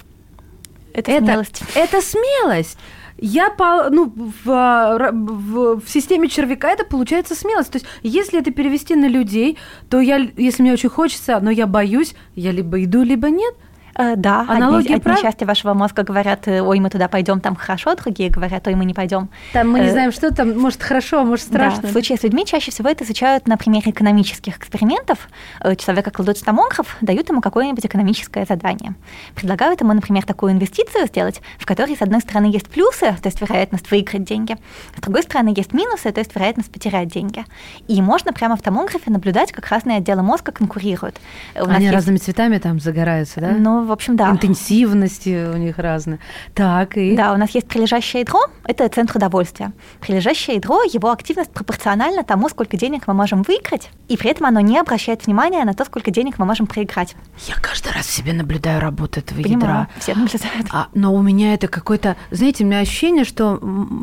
Это, 0.94 1.11
это 1.11 1.25
смелость. 1.25 1.63
Это 1.75 2.01
смелость. 2.01 2.77
Я 3.17 3.50
по, 3.50 3.89
ну, 3.89 4.13
в, 4.15 4.45
в, 4.45 5.79
в 5.79 5.89
системе 5.89 6.27
червяка 6.27 6.71
это 6.71 6.83
получается 6.83 7.33
смелость. 7.35 7.71
То 7.71 7.77
есть, 7.77 7.88
если 8.03 8.39
это 8.39 8.51
перевести 8.51 8.95
на 8.95 9.07
людей, 9.07 9.57
то 9.89 10.00
я, 10.01 10.17
если 10.38 10.62
мне 10.62 10.73
очень 10.73 10.89
хочется, 10.89 11.39
но 11.39 11.50
я 11.50 11.65
боюсь, 11.65 12.13
я 12.35 12.51
либо 12.51 12.83
иду, 12.83 13.03
либо 13.03 13.29
нет. 13.29 13.56
Э, 13.97 14.15
да, 14.18 14.45
Аналогия 14.47 14.95
одни, 14.95 15.12
одни 15.12 15.21
части 15.21 15.45
вашего 15.45 15.74
мозга 15.74 16.03
говорят, 16.03 16.47
э, 16.47 16.62
ой, 16.62 16.80
мы 16.80 16.89
туда 16.89 17.07
пойдем, 17.07 17.39
там 17.39 17.56
хорошо, 17.56 17.95
другие 17.95 18.30
говорят, 18.30 18.68
ой, 18.68 18.75
мы 18.75 18.83
не 18.83 18.94
пойдем. 18.94 19.30
Там 19.53 19.71
мы 19.71 19.80
не 19.80 19.88
э, 19.88 19.92
знаем, 19.92 20.12
что 20.12 20.33
там, 20.33 20.57
может 20.59 20.83
хорошо, 20.83 21.24
может 21.24 21.45
страшно. 21.45 21.83
Да, 21.83 21.88
в 21.88 21.92
случае 21.92 22.18
с 22.18 22.24
людьми 22.24 22.45
чаще 22.45 22.71
всего 22.71 22.89
это 22.89 23.06
изучают 23.06 23.47
на 23.47 23.56
примере 23.57 23.92
экономических 23.92 24.57
экспериментов. 24.57 25.30
Человека 25.77 26.12
кладут 26.12 26.38
в 26.38 26.44
томограф, 26.44 26.97
дают 27.00 27.30
ему 27.30 27.39
какое-нибудь 27.39 27.86
экономическое 27.86 28.45
задание. 28.45 28.95
Предлагают 29.33 29.80
ему, 29.80 29.94
например, 29.94 30.25
такую 30.25 30.51
инвестицию 30.51 31.07
сделать, 31.07 31.42
в 31.57 31.65
которой, 31.65 31.95
с 31.95 32.01
одной 32.01 32.19
стороны, 32.19 32.47
есть 32.47 32.68
плюсы, 32.68 33.15
то 33.21 33.27
есть 33.27 33.39
вероятность 33.39 33.89
выиграть 33.92 34.25
деньги, 34.25 34.57
с 34.97 35.01
другой 35.01 35.24
стороны, 35.24 35.53
есть 35.56 35.74
минусы, 35.74 36.12
то 36.12 36.19
есть 36.19 36.36
вероятность 36.36 36.71
потерять 36.71 37.07
деньги. 37.07 37.45
И 37.88 38.01
можно 38.01 38.33
прямо 38.33 38.57
в 38.57 38.62
томографе 38.62 39.09
наблюдать, 39.09 39.53
как 39.53 39.69
разные 39.69 39.97
отделы 39.97 40.21
мозга 40.21 40.51
конкурируют. 40.51 41.21
У 41.56 41.69
Они 41.69 41.89
разными 41.89 42.18
цветами 42.18 42.57
там 42.57 42.80
загораются, 42.80 43.40
да? 43.40 43.52
Ну, 43.52 43.84
в 43.85 43.92
общем, 43.92 44.15
да. 44.15 44.30
Интенсивности 44.31 45.49
у 45.54 45.57
них 45.57 45.77
разные. 45.77 46.19
Так, 46.54 46.97
и... 46.97 47.15
Да, 47.15 47.33
у 47.33 47.37
нас 47.37 47.51
есть 47.51 47.68
прилежащее 47.68 48.21
ядро, 48.21 48.39
это 48.63 48.87
центр 48.89 49.18
удовольствия. 49.18 49.73
Прилежащее 50.01 50.57
ядро, 50.57 50.83
его 50.83 51.11
активность 51.11 51.51
пропорциональна 51.51 52.23
тому, 52.23 52.49
сколько 52.49 52.77
денег 52.77 53.07
мы 53.07 53.13
можем 53.13 53.44
выиграть, 53.44 53.89
и 54.07 54.18
при 54.18 54.30
этом 54.31 54.47
оно 54.47 54.59
не 54.59 54.77
обращает 54.77 55.25
внимания 55.25 55.63
на 55.63 55.73
то, 55.73 55.85
сколько 55.85 56.11
денег 56.11 56.39
мы 56.39 56.45
можем 56.45 56.68
проиграть. 56.68 57.15
Я 57.47 57.56
каждый 57.56 57.94
раз 57.94 58.07
себе 58.07 58.33
наблюдаю 58.33 58.81
работу 58.81 59.19
этого 59.19 59.42
Понимаю, 59.42 59.61
ядра. 59.61 59.89
все 59.99 60.15
наблюдают. 60.15 60.68
А, 60.71 60.87
но 60.94 61.13
у 61.13 61.21
меня 61.21 61.54
это 61.54 61.68
какое-то, 61.68 62.15
знаете, 62.31 62.63
у 62.63 62.68
меня 62.68 62.80
ощущение, 62.80 63.25
что 63.25 63.59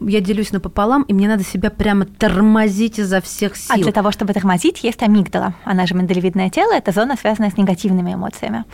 я 0.06 0.20
делюсь 0.20 0.52
напополам, 0.52 1.02
и 1.02 1.12
мне 1.14 1.28
надо 1.28 1.44
себя 1.44 1.70
прямо 1.70 2.04
тормозить 2.04 2.98
изо 2.98 3.20
всех 3.20 3.56
сил. 3.56 3.74
А 3.74 3.78
для 3.78 3.92
того, 3.92 4.10
чтобы 4.10 4.32
тормозить, 4.32 4.84
есть 4.84 5.02
амигдала. 5.02 5.54
Она 5.64 5.86
же 5.86 5.94
миндалевидное 5.94 6.50
тело, 6.50 6.72
это 6.72 6.92
зона, 6.92 7.16
связанная 7.16 7.50
с 7.50 7.56
негативными 7.56 8.14
эмоциями. 8.14 8.64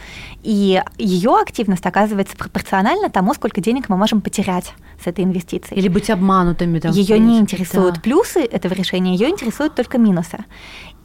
И 0.42 0.82
ее 0.98 1.38
активность 1.40 1.86
оказывается 1.86 2.36
пропорциональна 2.36 3.08
тому, 3.08 3.34
сколько 3.34 3.60
денег 3.60 3.88
мы 3.88 3.96
можем 3.96 4.20
потерять 4.20 4.74
с 5.02 5.06
этой 5.06 5.24
инвестицией. 5.24 5.78
Или 5.78 5.88
быть 5.88 6.10
обманутыми. 6.10 6.80
Там, 6.80 6.92
ее 6.92 7.18
не 7.18 7.38
интересуют 7.38 7.96
да. 7.96 8.00
плюсы 8.00 8.40
этого 8.40 8.74
решения, 8.74 9.12
ее 9.12 9.30
интересуют 9.30 9.74
только 9.74 9.98
минусы. 9.98 10.38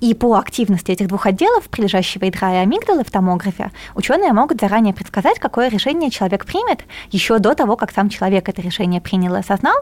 И 0.04 0.14
по 0.14 0.36
активности 0.36 0.92
этих 0.92 1.08
двух 1.08 1.26
отделов, 1.26 1.70
прилежащего 1.70 2.26
ядра 2.26 2.52
и 2.52 2.58
амигдалы 2.58 3.06
в 3.06 3.12
томографе, 3.12 3.72
ученые 3.96 4.34
могут 4.34 4.60
заранее 4.60 4.94
предсказать, 4.94 5.40
какое 5.40 5.70
решение 5.70 6.10
человек 6.10 6.46
примет 6.46 6.82
еще 7.12 7.40
до 7.40 7.56
того, 7.56 7.78
как 7.78 7.92
сам 7.92 8.10
человек 8.10 8.50
это 8.50 8.62
решение 8.62 9.00
принял 9.00 9.36
и 9.36 9.40
осознал. 9.40 9.78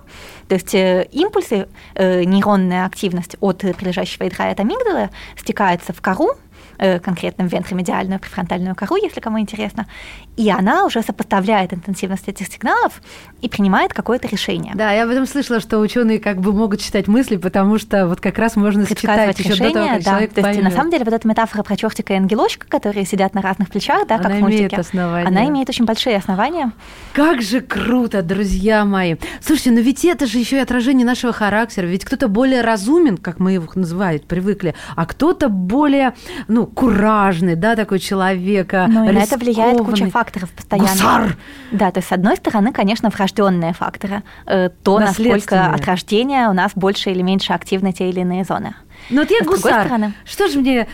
То 0.48 0.54
есть 0.56 0.76
э, 0.76 1.08
импульсы, 1.12 1.68
э, 1.96 2.24
нейронная 2.26 2.86
активность 2.86 3.36
от 3.40 3.60
прилежащего 3.60 4.26
ядра 4.26 4.50
и 4.50 4.52
от 4.52 4.60
амигдалы 4.60 5.10
стекается 5.36 5.92
в 5.92 6.02
кору, 6.02 6.36
э, 6.82 7.00
конкретно 7.00 7.44
вентромедиальную 7.44 8.20
префронтальную 8.20 8.76
кору, 8.76 8.98
если 8.98 9.22
кому 9.22 9.40
интересно, 9.40 9.88
и 10.36 10.50
она 10.50 10.86
уже 10.86 11.02
сопоставляет 11.02 11.74
интенсивность 11.74 12.28
этих 12.28 12.48
сигналов 12.48 13.02
и 13.42 13.48
принимает 13.48 13.94
какое-то 13.94 14.28
решение. 14.28 14.74
Да, 14.76 14.92
я 14.92 15.04
об 15.04 15.10
этом 15.10 15.26
слышала, 15.26 15.60
что 15.60 15.80
ученые 15.80 16.20
как 16.20 16.42
бы 16.42 16.52
могут 16.52 16.82
читать 16.82 17.08
мысли, 17.08 17.38
потому 17.38 17.78
что 17.78 18.08
вот 18.08 18.20
как 18.20 18.38
раз 18.38 18.56
можно 18.56 18.86
считать 18.86 19.38
еще 19.40 19.50
решение, 19.50 19.70
до 19.70 19.80
того, 19.80 19.88
как 19.88 20.04
да. 20.04 20.10
человек 20.12 20.34
То 20.34 20.42
есть, 20.42 20.50
поймет. 20.50 20.64
на 20.64 20.72
самом 20.72 20.92
деле, 20.92 21.06
вот 21.06 21.14
эта 21.14 21.28
метафора 21.28 21.64
про 21.64 21.78
чертика 21.78 22.14
и 22.14 22.16
ангелочка, 22.18 22.68
которые 22.68 23.06
сидят 23.06 23.34
на 23.34 23.42
разных 23.42 23.70
плечах, 23.70 24.08
да, 24.08 24.16
Она 24.16 24.24
как 24.24 24.34
в 24.34 24.40
имеет 24.40 24.62
мультике, 24.62 24.82
основания. 24.82 25.28
она 25.28 25.46
имеет 25.46 25.70
очень 25.70 25.86
большие 25.86 26.18
основания. 26.18 26.72
Как 27.14 27.42
же 27.42 27.62
круто, 27.62 28.24
друзья 28.24 28.84
мои. 28.86 29.16
Слушайте, 29.42 29.72
но 29.72 29.80
ведь 29.82 30.04
это 30.04 30.26
же 30.26 30.40
еще 30.40 30.58
и 30.58 30.60
отражение 30.60 31.06
нашего 31.06 31.34
характера. 31.34 31.86
Ведь 31.86 32.06
кто-то 32.06 32.28
более 32.28 32.62
разумен, 32.62 33.18
как 33.18 33.40
мы 33.40 33.54
его 33.54 33.68
называют, 33.76 34.26
привыкли, 34.26 34.74
а 34.96 35.06
кто-то 35.06 35.50
более, 35.50 36.14
ну, 36.48 36.71
куражный, 36.76 37.56
да, 37.56 37.76
такой 37.76 38.00
человек. 38.00 38.74
а, 38.74 38.88
Ну 38.88 39.06
на 39.12 39.20
это 39.20 39.38
влияет 39.38 39.80
куча 39.80 40.06
факторов 40.10 40.50
постоянно. 40.52 40.90
Гусар! 40.92 41.38
Да, 41.72 41.92
то 41.92 42.00
есть, 42.00 42.10
с 42.10 42.12
одной 42.12 42.38
стороны, 42.38 42.72
конечно, 42.72 43.10
врожденные 43.10 43.74
факторы. 43.74 44.24
Э, 44.46 44.70
То, 44.84 45.00
насколько 45.00 45.68
от 45.74 45.86
рождения 45.86 46.50
у 46.50 46.54
нас 46.54 46.72
больше 46.76 47.12
или 47.12 47.22
меньше 47.22 47.54
активны 47.54 47.92
те 47.94 48.10
или 48.10 48.22
иные 48.22 48.44
зоны. 48.44 48.74
Но 49.10 49.22
вот 49.22 49.32
я 49.32 49.40
А 49.42 49.46
гусар. 49.46 49.86
стороны? 49.86 50.14
Что 50.26 50.48
же 50.48 50.60
мне, 50.60 50.88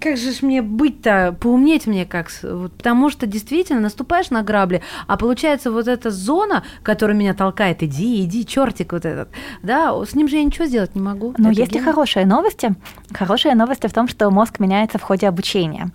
как 0.00 0.16
же 0.16 0.32
ж 0.32 0.42
мне 0.42 0.62
быть-то, 0.62 1.36
поумнеть 1.40 1.86
мне 1.86 2.04
как? 2.06 2.30
вот 2.42 2.72
потому 2.72 3.10
что 3.10 3.26
действительно 3.26 3.80
наступаешь 3.80 4.30
на 4.30 4.42
грабли, 4.42 4.82
а 5.06 5.16
получается 5.16 5.70
вот 5.70 5.88
эта 5.88 6.10
зона, 6.10 6.64
которая 6.82 7.16
меня 7.16 7.34
толкает, 7.34 7.82
иди, 7.82 8.24
иди, 8.24 8.44
чертик 8.46 8.92
вот 8.92 9.04
этот, 9.04 9.28
да, 9.62 9.92
с 10.04 10.14
ним 10.14 10.28
же 10.28 10.36
я 10.36 10.44
ничего 10.44 10.66
сделать 10.66 10.94
не 10.94 11.00
могу. 11.00 11.34
Но 11.38 11.50
Это 11.50 11.60
есть 11.60 11.74
и 11.76 11.78
хорошие 11.78 12.26
новости. 12.26 12.74
Хорошие 13.12 13.54
новости 13.54 13.86
в 13.86 13.92
том, 13.92 14.08
что 14.08 14.30
мозг 14.30 14.58
меняется 14.58 14.98
в 14.98 15.02
ходе 15.02 15.28
обучения. 15.28 15.90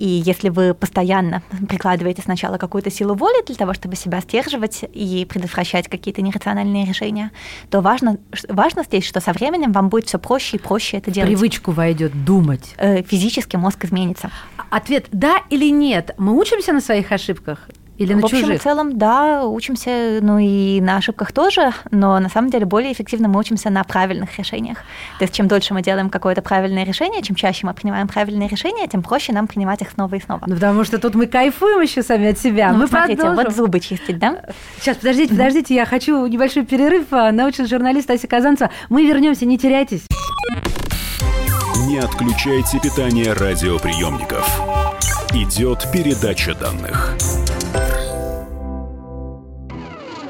И 0.00 0.22
если 0.24 0.48
вы 0.48 0.72
постоянно 0.72 1.42
прикладываете 1.68 2.22
сначала 2.22 2.56
какую-то 2.56 2.90
силу 2.90 3.14
воли 3.14 3.44
для 3.44 3.54
того, 3.54 3.74
чтобы 3.74 3.96
себя 3.96 4.22
стерживать 4.22 4.82
и 4.94 5.26
предотвращать 5.28 5.88
какие-то 5.88 6.22
нерациональные 6.22 6.86
решения, 6.86 7.32
то 7.68 7.82
важно, 7.82 8.16
важно 8.48 8.82
здесь, 8.84 9.04
что 9.04 9.20
со 9.20 9.34
временем 9.34 9.72
вам 9.72 9.90
будет 9.90 10.06
все 10.06 10.18
проще 10.18 10.56
и 10.56 10.58
проще 10.60 10.96
это 10.96 11.10
делать. 11.10 11.28
Привычку 11.28 11.72
войдет 11.72 12.24
думать. 12.24 12.74
Э, 12.78 13.02
Физически 13.02 13.56
мозг 13.56 13.84
изменится. 13.84 14.30
Ответ 14.70 15.04
да 15.12 15.42
или 15.50 15.70
нет? 15.70 16.14
Мы 16.16 16.32
учимся 16.32 16.72
на 16.72 16.80
своих 16.80 17.12
ошибках 17.12 17.68
или 18.00 18.14
на 18.14 18.22
в 18.22 18.24
общем 18.24 18.38
и 18.38 18.40
чужих? 18.42 18.62
целом, 18.62 18.96
да, 18.96 19.44
учимся, 19.44 20.20
ну 20.22 20.38
и 20.38 20.80
на 20.80 20.96
ошибках 20.96 21.32
тоже, 21.32 21.72
но 21.90 22.18
на 22.18 22.30
самом 22.30 22.50
деле 22.50 22.64
более 22.64 22.92
эффективно 22.92 23.28
мы 23.28 23.38
учимся 23.38 23.68
на 23.68 23.84
правильных 23.84 24.38
решениях. 24.38 24.78
То 25.18 25.24
есть 25.24 25.34
чем 25.34 25.48
дольше 25.48 25.74
мы 25.74 25.82
делаем 25.82 26.08
какое-то 26.08 26.40
правильное 26.40 26.84
решение, 26.84 27.20
чем 27.20 27.36
чаще 27.36 27.66
мы 27.66 27.74
принимаем 27.74 28.08
правильные 28.08 28.48
решения, 28.48 28.88
тем 28.88 29.02
проще 29.02 29.34
нам 29.34 29.46
принимать 29.46 29.82
их 29.82 29.90
снова 29.90 30.14
и 30.14 30.20
снова. 30.20 30.40
Ну, 30.46 30.54
потому 30.54 30.82
что 30.84 30.98
тут 30.98 31.14
мы 31.14 31.26
кайфуем 31.26 31.82
еще 31.82 32.02
сами 32.02 32.28
от 32.28 32.38
себя. 32.38 32.72
Ну, 32.72 32.78
мы 32.78 32.86
смотрите, 32.86 33.20
продолжим. 33.20 33.44
вот 33.44 33.54
зубы 33.54 33.80
чистить, 33.80 34.18
да? 34.18 34.44
Сейчас, 34.80 34.96
подождите, 34.96 35.34
подождите, 35.34 35.74
я 35.74 35.84
хочу 35.84 36.26
небольшой 36.26 36.64
перерыв. 36.64 37.04
А, 37.10 37.30
Научный 37.32 37.66
журналист 37.66 38.10
Ася 38.10 38.26
Казанцева. 38.26 38.70
Мы 38.88 39.04
вернемся, 39.04 39.44
не 39.44 39.58
теряйтесь. 39.58 40.06
Не 41.86 41.98
отключайте 41.98 42.80
питание 42.80 43.34
радиоприемников. 43.34 44.48
Идет 45.34 45.86
передача 45.92 46.54
данных. 46.54 47.16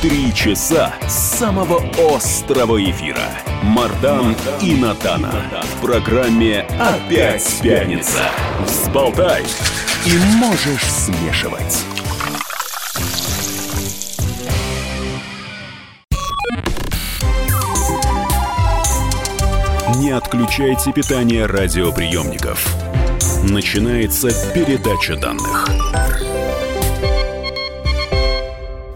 Три 0.00 0.32
часа 0.32 0.94
самого 1.08 1.82
острого 2.14 2.80
эфира. 2.80 3.18
Мардан 3.64 4.36
и 4.62 4.76
Надана. 4.76 5.32
В 5.64 5.84
программе 5.84 6.60
«Опять 6.78 7.58
пятница». 7.60 8.20
Взболтай 8.64 9.42
и 10.06 10.16
можешь 10.36 10.84
смешивать. 10.84 11.84
Не 19.96 20.10
отключайте 20.10 20.92
питание 20.92 21.46
радиоприемников. 21.46 22.64
Начинается 23.42 24.28
передача 24.54 25.16
данных. 25.16 25.66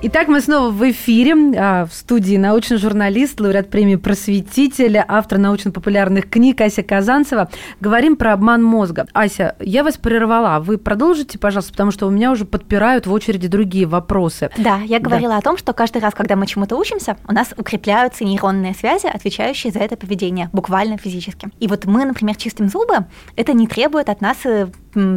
Итак, 0.05 0.27
мы 0.27 0.41
снова 0.41 0.73
в 0.73 0.91
эфире. 0.91 1.33
А, 1.57 1.87
В 1.87 1.95
студии 1.95 2.37
научный 2.37 2.77
журналист, 2.77 3.41
лауреат 3.41 3.71
премии 3.71 3.95
«Просветителя», 3.95 5.05
автор 5.07 5.39
научно-популярных 5.39 6.29
книг 6.29 6.61
Ася 6.61 6.83
Казанцева. 6.83 7.49
Говорим 7.79 8.17
про 8.17 8.33
обман 8.33 8.65
мозга. 8.65 9.07
Ася, 9.13 9.55
я 9.61 9.85
вас 9.85 9.99
прервала. 9.99 10.59
Вы 10.59 10.79
продолжите, 10.79 11.39
пожалуйста, 11.39 11.71
потому 11.71 11.93
что 11.93 12.09
у 12.09 12.11
меня 12.11 12.33
уже 12.33 12.45
подпирают 12.45 13.07
в 13.07 13.13
очереди 13.13 13.47
другие 13.47 13.87
вопросы. 13.87 14.51
Да, 14.59 14.81
я 14.85 14.99
говорила 14.99 15.37
о 15.37 15.41
том, 15.41 15.57
что 15.57 15.73
каждый 15.73 16.03
раз, 16.03 16.15
когда 16.15 16.35
мы 16.35 16.49
чему-то 16.49 16.77
учимся, 16.77 17.17
у 17.29 17.33
нас 17.33 17.55
укрепляются 17.57 18.25
нейронные 18.25 18.75
связи, 18.75 19.07
отвечающие 19.07 19.73
за 19.73 19.79
это 19.79 19.97
поведение, 19.97 20.51
буквально 20.53 20.99
физически. 20.99 21.49
И 21.61 21.69
вот 21.69 21.85
мы, 21.85 22.05
например, 22.05 22.35
чистим 22.35 22.69
зубы, 22.69 23.07
это 23.37 23.53
не 23.53 23.69
требует 23.69 24.09
от 24.09 24.21
нас 24.21 24.39
э, 24.47 24.67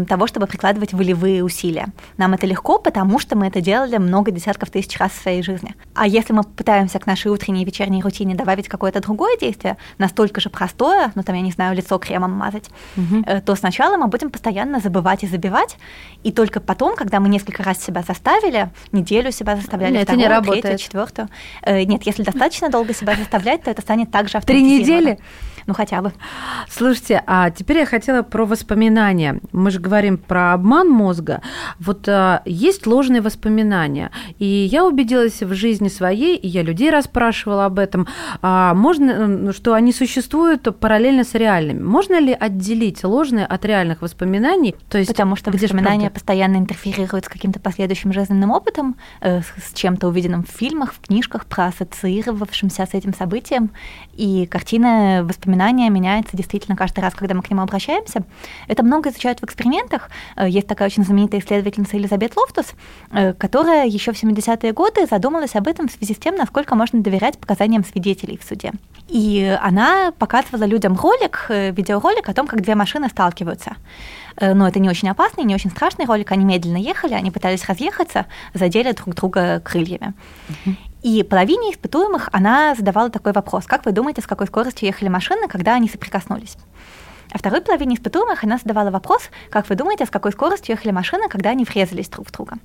того, 0.08 0.28
чтобы 0.28 0.48
прикладывать 0.48 0.94
волевые 0.94 1.44
усилия. 1.44 1.88
Нам 2.18 2.34
это 2.34 2.48
легко, 2.48 2.80
потому 2.80 3.20
что 3.20 3.36
мы 3.36 3.48
это 3.48 3.62
делали 3.62 3.98
много 3.98 4.32
десятков 4.32 4.70
тысяч 4.70 4.98
раз 4.98 5.12
в 5.12 5.22
своей 5.22 5.44
жизни. 5.44 5.76
А 5.94 6.08
если 6.08 6.34
мы 6.34 6.44
пытаемся 6.44 7.00
к 7.00 7.06
нашей 7.08 7.28
утренней 7.32 7.64
и 7.64 7.66
вечерней 7.66 8.02
рутине 8.02 8.36
добавить 8.36 8.68
какое-то 8.68 9.02
другое 9.02 9.38
действие, 9.38 9.78
настолько 9.98 10.40
же 10.42 10.50
простое, 10.50 11.12
ну 11.16 11.24
там, 11.24 11.36
я 11.36 11.42
не 11.42 11.52
знаю, 11.52 11.76
лицо 11.76 11.98
кремом 12.00 12.32
мазать, 12.32 12.70
э, 13.26 13.42
то 13.42 13.56
сначала 13.56 13.98
мы 13.98 14.08
будем 14.08 14.30
постоянно 14.30 14.80
забывать 14.80 15.24
и 15.24 15.28
забивать, 15.28 15.78
и 16.24 16.32
только 16.32 16.60
потом, 16.60 16.96
когда 16.96 17.20
мы 17.20 17.28
несколько 17.30 17.64
раз 17.64 17.84
себя 17.84 18.02
заставили, 18.02 18.70
неделю 18.92 19.32
себя 19.32 19.56
заставляли, 19.56 19.94
Нет, 19.94 20.04
это 20.04 20.16
не 20.16 20.24
вторую, 20.24 20.40
работает. 20.40 20.64
третью, 20.66 20.86
четвертую. 20.86 21.30
Э, 21.64 21.84
Нет, 21.84 22.04
если 22.04 22.24
достаточно 22.24 22.70
долго 22.70 22.94
себя 22.94 23.16
заставлять, 23.16 23.64
то 23.64 23.72
это 23.72 23.82
станет 23.82 24.12
также 24.12 24.40
Три 24.42 24.58
автоматизировано. 24.58 25.02
недели? 25.10 25.20
Ну, 25.68 25.74
хотя 25.74 26.02
бы. 26.02 26.14
Слушайте, 26.70 27.24
а 27.26 27.50
теперь 27.50 27.80
я 27.80 27.86
хотела 27.88 28.22
про 28.22 28.46
воспоминания. 28.46 29.40
Мы 29.66 29.72
же 29.72 29.80
говорим 29.80 30.20
про 30.20 30.54
обман 30.54 30.88
мозга. 30.88 31.42
Вот 31.80 32.08
а, 32.08 32.44
есть 32.46 32.86
ложные 32.86 33.22
воспоминания. 33.22 34.12
И 34.38 34.46
я 34.46 34.86
убедилась 34.86 35.42
в 35.42 35.56
жизни 35.56 35.88
своей, 35.88 36.38
и 36.38 36.48
я 36.48 36.62
людей 36.62 36.92
расспрашивала 36.92 37.66
об 37.66 37.80
этом, 37.80 38.08
а, 38.44 38.76
можно, 38.76 39.52
что 39.54 39.74
они 39.74 39.92
существуют 39.92 40.68
параллельно 40.80 41.24
с 41.24 41.34
реальными. 41.34 41.82
Можно 41.82 42.20
ли 42.20 42.32
отделить 42.40 43.04
ложные 43.04 43.48
от 43.48 43.66
реальных 43.66 44.04
воспоминаний? 44.04 44.76
То 44.88 45.00
есть, 45.00 45.10
Потому 45.10 45.36
что 45.36 45.50
где 45.50 45.66
воспоминания 45.66 46.12
постоянно 46.12 46.58
интерферируют 46.58 47.26
с 47.26 47.30
каким-то 47.30 47.60
последующим 47.60 48.14
жизненным 48.14 48.52
опытом, 48.52 48.98
э, 49.22 49.42
с 49.42 49.74
чем-то 49.74 50.10
увиденным 50.10 50.44
в 50.44 50.52
фильмах, 50.52 50.94
в 50.94 51.00
книжках, 51.00 51.48
проассоциировавшимся 51.48 52.86
с 52.86 52.94
этим 52.94 53.16
событием. 53.16 53.72
И 54.14 54.46
картина 54.46 55.26
воспоминания 55.28 55.90
меняется 55.90 56.38
действительно 56.38 56.78
каждый 56.78 57.00
раз, 57.00 57.16
когда 57.16 57.34
мы 57.34 57.42
к 57.42 57.50
нему 57.50 57.64
обращаемся. 57.64 58.26
Это 58.68 58.84
много 58.84 59.10
изучают 59.10 59.40
в 59.40 59.55
экспериментах. 59.56 60.10
Э, 60.36 60.48
Есть 60.50 60.68
такая 60.68 60.90
очень 60.90 61.04
знаменитая 61.04 61.40
исследовательница 61.40 61.98
Элизабет 61.98 62.36
Лофтус, 62.36 62.74
э, 63.12 63.34
которая 63.34 63.88
еще 63.88 64.12
в 64.12 64.22
70-е 64.22 64.74
годы 64.74 65.06
задумалась 65.08 65.56
об 65.56 65.68
этом 65.68 65.88
в 65.88 65.92
связи 65.92 66.14
с 66.14 66.18
тем, 66.18 66.36
насколько 66.36 66.76
можно 66.76 67.02
доверять 67.02 67.38
показаниям 67.38 67.84
свидетелей 67.84 68.38
в 68.38 68.44
суде. 68.44 68.72
И 69.08 69.58
она 69.62 70.12
показывала 70.18 70.66
людям 70.66 70.96
ролик, 70.96 71.46
э, 71.50 71.72
видеоролик 71.72 72.28
о 72.30 72.34
том, 72.34 72.48
как 72.48 72.62
две 72.62 72.76
машины 72.76 73.10
сталкиваются. 73.10 73.78
Но 74.42 74.68
это 74.68 74.80
не 74.80 74.90
очень 74.90 75.10
опасный, 75.10 75.46
не 75.46 75.56
очень 75.56 75.70
страшный 75.70 76.06
ролик. 76.06 76.30
Они 76.34 76.44
медленно 76.44 76.76
ехали, 76.76 77.14
они 77.14 77.32
пытались 77.32 77.64
разъехаться, 77.70 78.26
задели 78.54 78.92
друг 78.92 79.16
друга 79.16 79.62
крыльями. 79.62 80.14
И 81.04 81.24
половине 81.24 81.72
испытуемых 81.72 82.30
она 82.34 82.76
задавала 82.76 83.10
такой 83.10 83.32
вопрос. 83.32 83.66
Как 83.66 83.86
вы 83.86 83.94
думаете, 83.94 84.22
с 84.22 84.28
какой 84.28 84.48
скоростью 84.48 84.88
ехали 84.88 85.08
машины, 85.08 85.48
когда 85.48 85.76
они 85.76 85.88
соприкоснулись? 85.88 86.58
А 87.32 87.38
второй 87.38 87.62
половине 87.62 87.96
испытуемых 87.96 88.44
она 88.44 88.58
задавала 88.58 88.92
вопрос, 88.92 89.30
как 89.50 89.70
вы 89.70 89.76
думаете, 89.76 90.06
с 90.06 90.10
какой 90.10 90.32
скоростью 90.32 90.76
ехали 90.76 90.92
машины, 90.92 91.28
когда 91.30 91.50
они 91.50 91.66
врезались 91.66 92.10
друг 92.10 92.28
в 92.28 92.32
друга? 92.32 92.58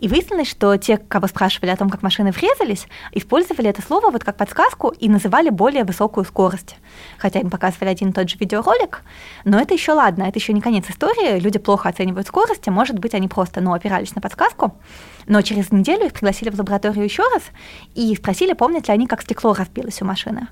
И 0.00 0.08
выяснилось, 0.08 0.48
что 0.48 0.76
те, 0.78 0.96
кого 0.96 1.26
спрашивали 1.26 1.70
о 1.70 1.76
том, 1.76 1.90
как 1.90 2.02
машины 2.02 2.32
врезались, 2.32 2.86
использовали 3.12 3.68
это 3.68 3.82
слово 3.82 4.10
вот 4.10 4.24
как 4.24 4.36
подсказку 4.36 4.88
и 4.88 5.08
называли 5.08 5.50
более 5.50 5.84
высокую 5.84 6.24
скорость. 6.24 6.76
Хотя 7.18 7.40
им 7.40 7.50
показывали 7.50 7.90
один 7.90 8.08
и 8.08 8.12
тот 8.12 8.30
же 8.30 8.38
видеоролик, 8.38 9.02
но 9.44 9.60
это 9.60 9.74
еще 9.74 9.92
ладно, 9.92 10.22
это 10.22 10.38
еще 10.38 10.54
не 10.54 10.62
конец 10.62 10.88
истории. 10.88 11.38
Люди 11.38 11.58
плохо 11.58 11.90
оценивают 11.90 12.26
скорость, 12.26 12.66
а 12.66 12.70
может 12.70 12.98
быть, 12.98 13.14
они 13.14 13.28
просто 13.28 13.60
ну, 13.60 13.74
опирались 13.74 14.14
на 14.14 14.22
подсказку. 14.22 14.74
Но 15.26 15.42
через 15.42 15.72
неделю 15.72 16.06
их 16.06 16.12
пригласили 16.12 16.50
в 16.50 16.58
лабораторию 16.58 17.04
еще 17.04 17.22
раз 17.34 17.42
и 17.94 18.14
спросили, 18.16 18.52
помнят 18.52 18.88
ли 18.88 18.94
они, 18.94 19.06
как 19.06 19.22
стекло 19.22 19.54
разбилось 19.54 20.02
у 20.02 20.04
машины. 20.04 20.48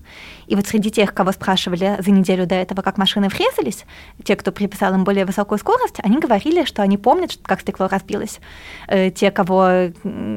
И 0.47 0.57
вот 0.57 0.67
среди 0.67 0.91
тех, 0.91 1.15
кого 1.15 1.33
спрашивали 1.33 1.97
за 1.99 2.11
неделю 2.11 2.47
до 2.47 2.55
этого, 2.55 2.83
как 2.83 2.99
машины 2.99 3.29
врезались, 3.29 3.85
те, 4.25 4.37
кто 4.37 4.53
приписал 4.53 4.95
им 4.95 5.05
более 5.05 5.25
высокую 5.25 5.59
скорость, 5.59 5.97
они 6.03 6.19
говорили, 6.19 6.65
что 6.65 6.83
они 6.83 6.99
помнят, 6.99 7.39
как 7.43 7.61
стекло 7.61 7.89
разбилось. 7.89 8.41
Э, 8.87 9.11
те, 9.11 9.31
кого 9.31 9.91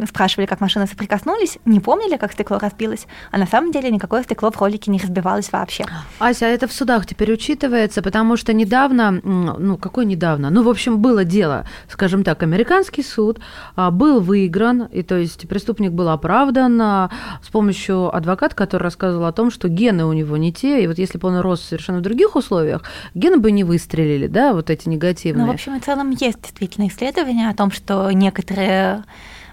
спрашивали, 0.07 0.45
как 0.45 0.61
машины 0.61 0.87
соприкоснулись, 0.87 1.57
не 1.65 1.79
помнили, 1.79 2.17
как 2.17 2.33
стекло 2.33 2.59
разбилось, 2.59 3.07
а 3.31 3.37
на 3.37 3.47
самом 3.47 3.71
деле 3.71 3.91
никакое 3.91 4.23
стекло 4.23 4.51
в 4.51 4.59
ролике 4.59 4.91
не 4.91 4.99
разбивалось 4.99 5.51
вообще. 5.51 5.85
Ася, 6.19 6.45
это 6.45 6.67
в 6.67 6.73
судах 6.73 7.05
теперь 7.05 7.31
учитывается, 7.33 8.01
потому 8.01 8.37
что 8.37 8.53
недавно, 8.53 9.11
ну 9.11 9.77
какой 9.77 10.05
недавно, 10.05 10.49
ну 10.49 10.63
в 10.63 10.69
общем 10.69 10.99
было 10.99 11.23
дело, 11.23 11.65
скажем 11.87 12.23
так, 12.23 12.43
американский 12.43 13.03
суд 13.03 13.39
а, 13.75 13.91
был 14.21 14.31
выигран, 14.31 14.83
и 14.83 15.03
то 15.03 15.17
есть 15.17 15.47
преступник 15.47 15.91
был 15.91 16.09
оправдан 16.09 16.81
а, 16.81 17.09
с 17.43 17.49
помощью 17.49 18.15
адвоката, 18.15 18.55
который 18.55 18.83
рассказывал 18.83 19.25
о 19.25 19.31
том, 19.31 19.51
что 19.51 19.67
гены 19.67 20.05
у 20.05 20.13
него 20.13 20.37
не 20.37 20.53
те, 20.53 20.83
и 20.83 20.87
вот 20.87 20.97
если 20.97 21.17
бы 21.17 21.27
он 21.27 21.39
рос 21.39 21.61
совершенно 21.61 21.99
в 21.99 22.01
других 22.01 22.35
условиях, 22.35 22.83
гены 23.13 23.37
бы 23.37 23.51
не 23.51 23.63
выстрелили, 23.63 24.27
да, 24.27 24.53
вот 24.53 24.69
эти 24.69 24.87
негативные. 24.87 25.45
Ну, 25.45 25.51
в 25.51 25.55
общем 25.55 25.75
и 25.75 25.79
целом 25.79 26.11
есть 26.11 26.41
действительно 26.41 26.87
исследования 26.87 27.49
о 27.49 27.55
том, 27.55 27.71
что 27.71 28.09
некоторые 28.11 29.03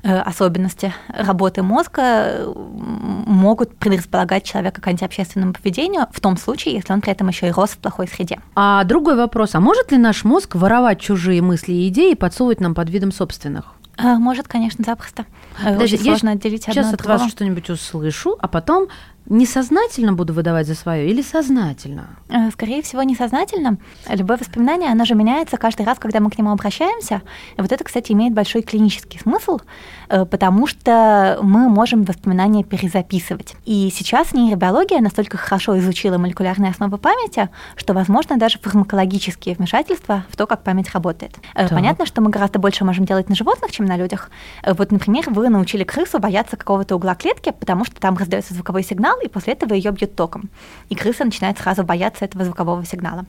э, 0.03 0.19
особенности 0.19 0.95
работы 1.09 1.63
мозга 1.63 2.45
могут 2.55 3.77
предрасполагать 3.77 4.45
человека 4.45 4.81
к 4.81 4.87
антиобщественному 4.87 5.53
поведению 5.53 6.07
в 6.13 6.21
том 6.21 6.37
случае, 6.37 6.75
если 6.75 6.93
он 6.93 7.01
при 7.01 7.13
этом 7.13 7.29
еще 7.29 7.49
и 7.49 7.51
рос 7.51 7.71
в 7.71 7.79
плохой 7.79 8.09
среде. 8.09 8.39
А 8.55 8.85
другой 8.85 9.17
вопрос, 9.17 9.55
а 9.55 9.61
может 9.61 9.93
ли 9.93 9.99
наш 9.99 10.25
мозг 10.25 10.55
воровать 10.55 11.01
чужие 11.01 11.43
мысли 11.43 11.73
и 11.73 11.89
идеи 11.89 12.13
и 12.13 12.17
подсовывать 12.17 12.61
нам 12.61 12.75
под 12.75 12.91
видом 12.91 13.13
собственных? 13.13 13.78
Э, 13.99 14.17
может, 14.17 14.47
конечно, 14.49 14.85
запросто. 14.85 15.27
Подожди, 15.63 15.97
Очень 15.97 16.05
сложно 16.05 16.31
отделить 16.33 16.69
одно 16.69 16.75
Сейчас 16.83 16.95
от, 16.95 17.01
от 17.01 17.07
вас 17.07 17.31
что-нибудь 17.31 17.69
услышу, 17.69 18.37
а 18.39 18.47
потом 18.49 18.89
несознательно 19.29 20.13
буду 20.13 20.33
выдавать 20.33 20.67
за 20.67 20.75
свое 20.75 21.09
или 21.09 21.23
сознательно? 21.23 22.09
Э, 22.29 22.51
скорее 22.51 22.83
всего, 22.83 23.03
несознательно. 23.03 23.79
Любое 24.09 24.39
воспоминание, 24.39 24.91
оно 24.91 25.05
же 25.05 25.15
меняется 25.15 25.57
каждый 25.57 25.85
раз, 25.87 25.99
когда 25.99 26.21
мы 26.21 26.31
к 26.31 26.39
нему 26.39 26.51
обращаемся. 26.51 27.23
И 27.57 27.61
вот 27.61 27.71
это, 27.73 27.85
кстати, 27.85 28.13
имеет 28.13 28.33
большой 28.33 28.63
клинический 28.63 29.21
смысл, 29.21 29.61
э, 30.09 30.25
потому 30.25 30.67
что 30.67 31.39
мы 31.43 31.69
можем 31.69 32.05
воспоминания 32.05 32.65
перезаписывать. 32.65 33.55
И 33.65 33.93
сейчас 33.95 34.33
нейробиология 34.33 35.01
настолько 35.01 35.37
хорошо 35.37 35.79
изучила 35.79 36.19
молекулярные 36.19 36.71
основы 36.71 36.99
памяти, 36.99 37.51
что, 37.77 37.93
возможно, 37.95 38.39
даже 38.39 38.59
фармакологические 38.59 39.55
вмешательства 39.55 40.25
в 40.31 40.37
то, 40.37 40.47
как 40.47 40.63
память 40.63 40.91
работает. 40.93 41.37
Э, 41.55 41.69
так. 41.69 41.71
Понятно, 41.71 42.07
что 42.07 42.21
мы 42.21 42.31
гораздо 42.31 42.59
больше 42.59 42.85
можем 42.85 43.05
делать 43.05 43.29
на 43.29 43.35
животных, 43.35 43.71
чем 43.71 43.87
на 43.87 43.97
людях. 43.97 44.31
Вот, 44.67 44.91
например, 44.91 45.25
вы 45.29 45.49
научили 45.49 45.85
крысу 45.85 46.19
бояться 46.19 46.57
какого-то 46.57 46.97
угла 46.97 47.15
клетки, 47.15 47.53
потому 47.59 47.85
что 47.85 48.01
там 48.01 48.17
раздается 48.17 48.55
звуковой 48.55 48.83
сигнал, 48.83 49.18
и 49.21 49.29
после 49.29 49.55
этого 49.55 49.75
ее 49.75 49.91
бьет 49.91 50.15
током. 50.15 50.51
И 50.89 50.95
крыса 50.95 51.25
начинает 51.25 51.59
сразу 51.59 51.85
бояться 51.85 52.25
этого 52.25 52.45
звукового 52.45 52.85
сигнала. 52.85 53.27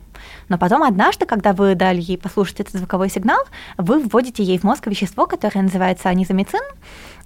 Но 0.48 0.58
потом 0.58 0.82
однажды, 0.82 1.26
когда 1.26 1.52
вы 1.52 1.74
дали 1.74 2.00
ей 2.00 2.18
послушать 2.18 2.60
этот 2.60 2.74
звуковой 2.74 3.10
сигнал, 3.10 3.40
вы 3.78 4.00
вводите 4.00 4.42
ей 4.42 4.58
в 4.58 4.64
мозг 4.64 4.86
вещество, 4.86 5.26
которое 5.26 5.62
называется 5.62 6.08
анизомицин, 6.08 6.62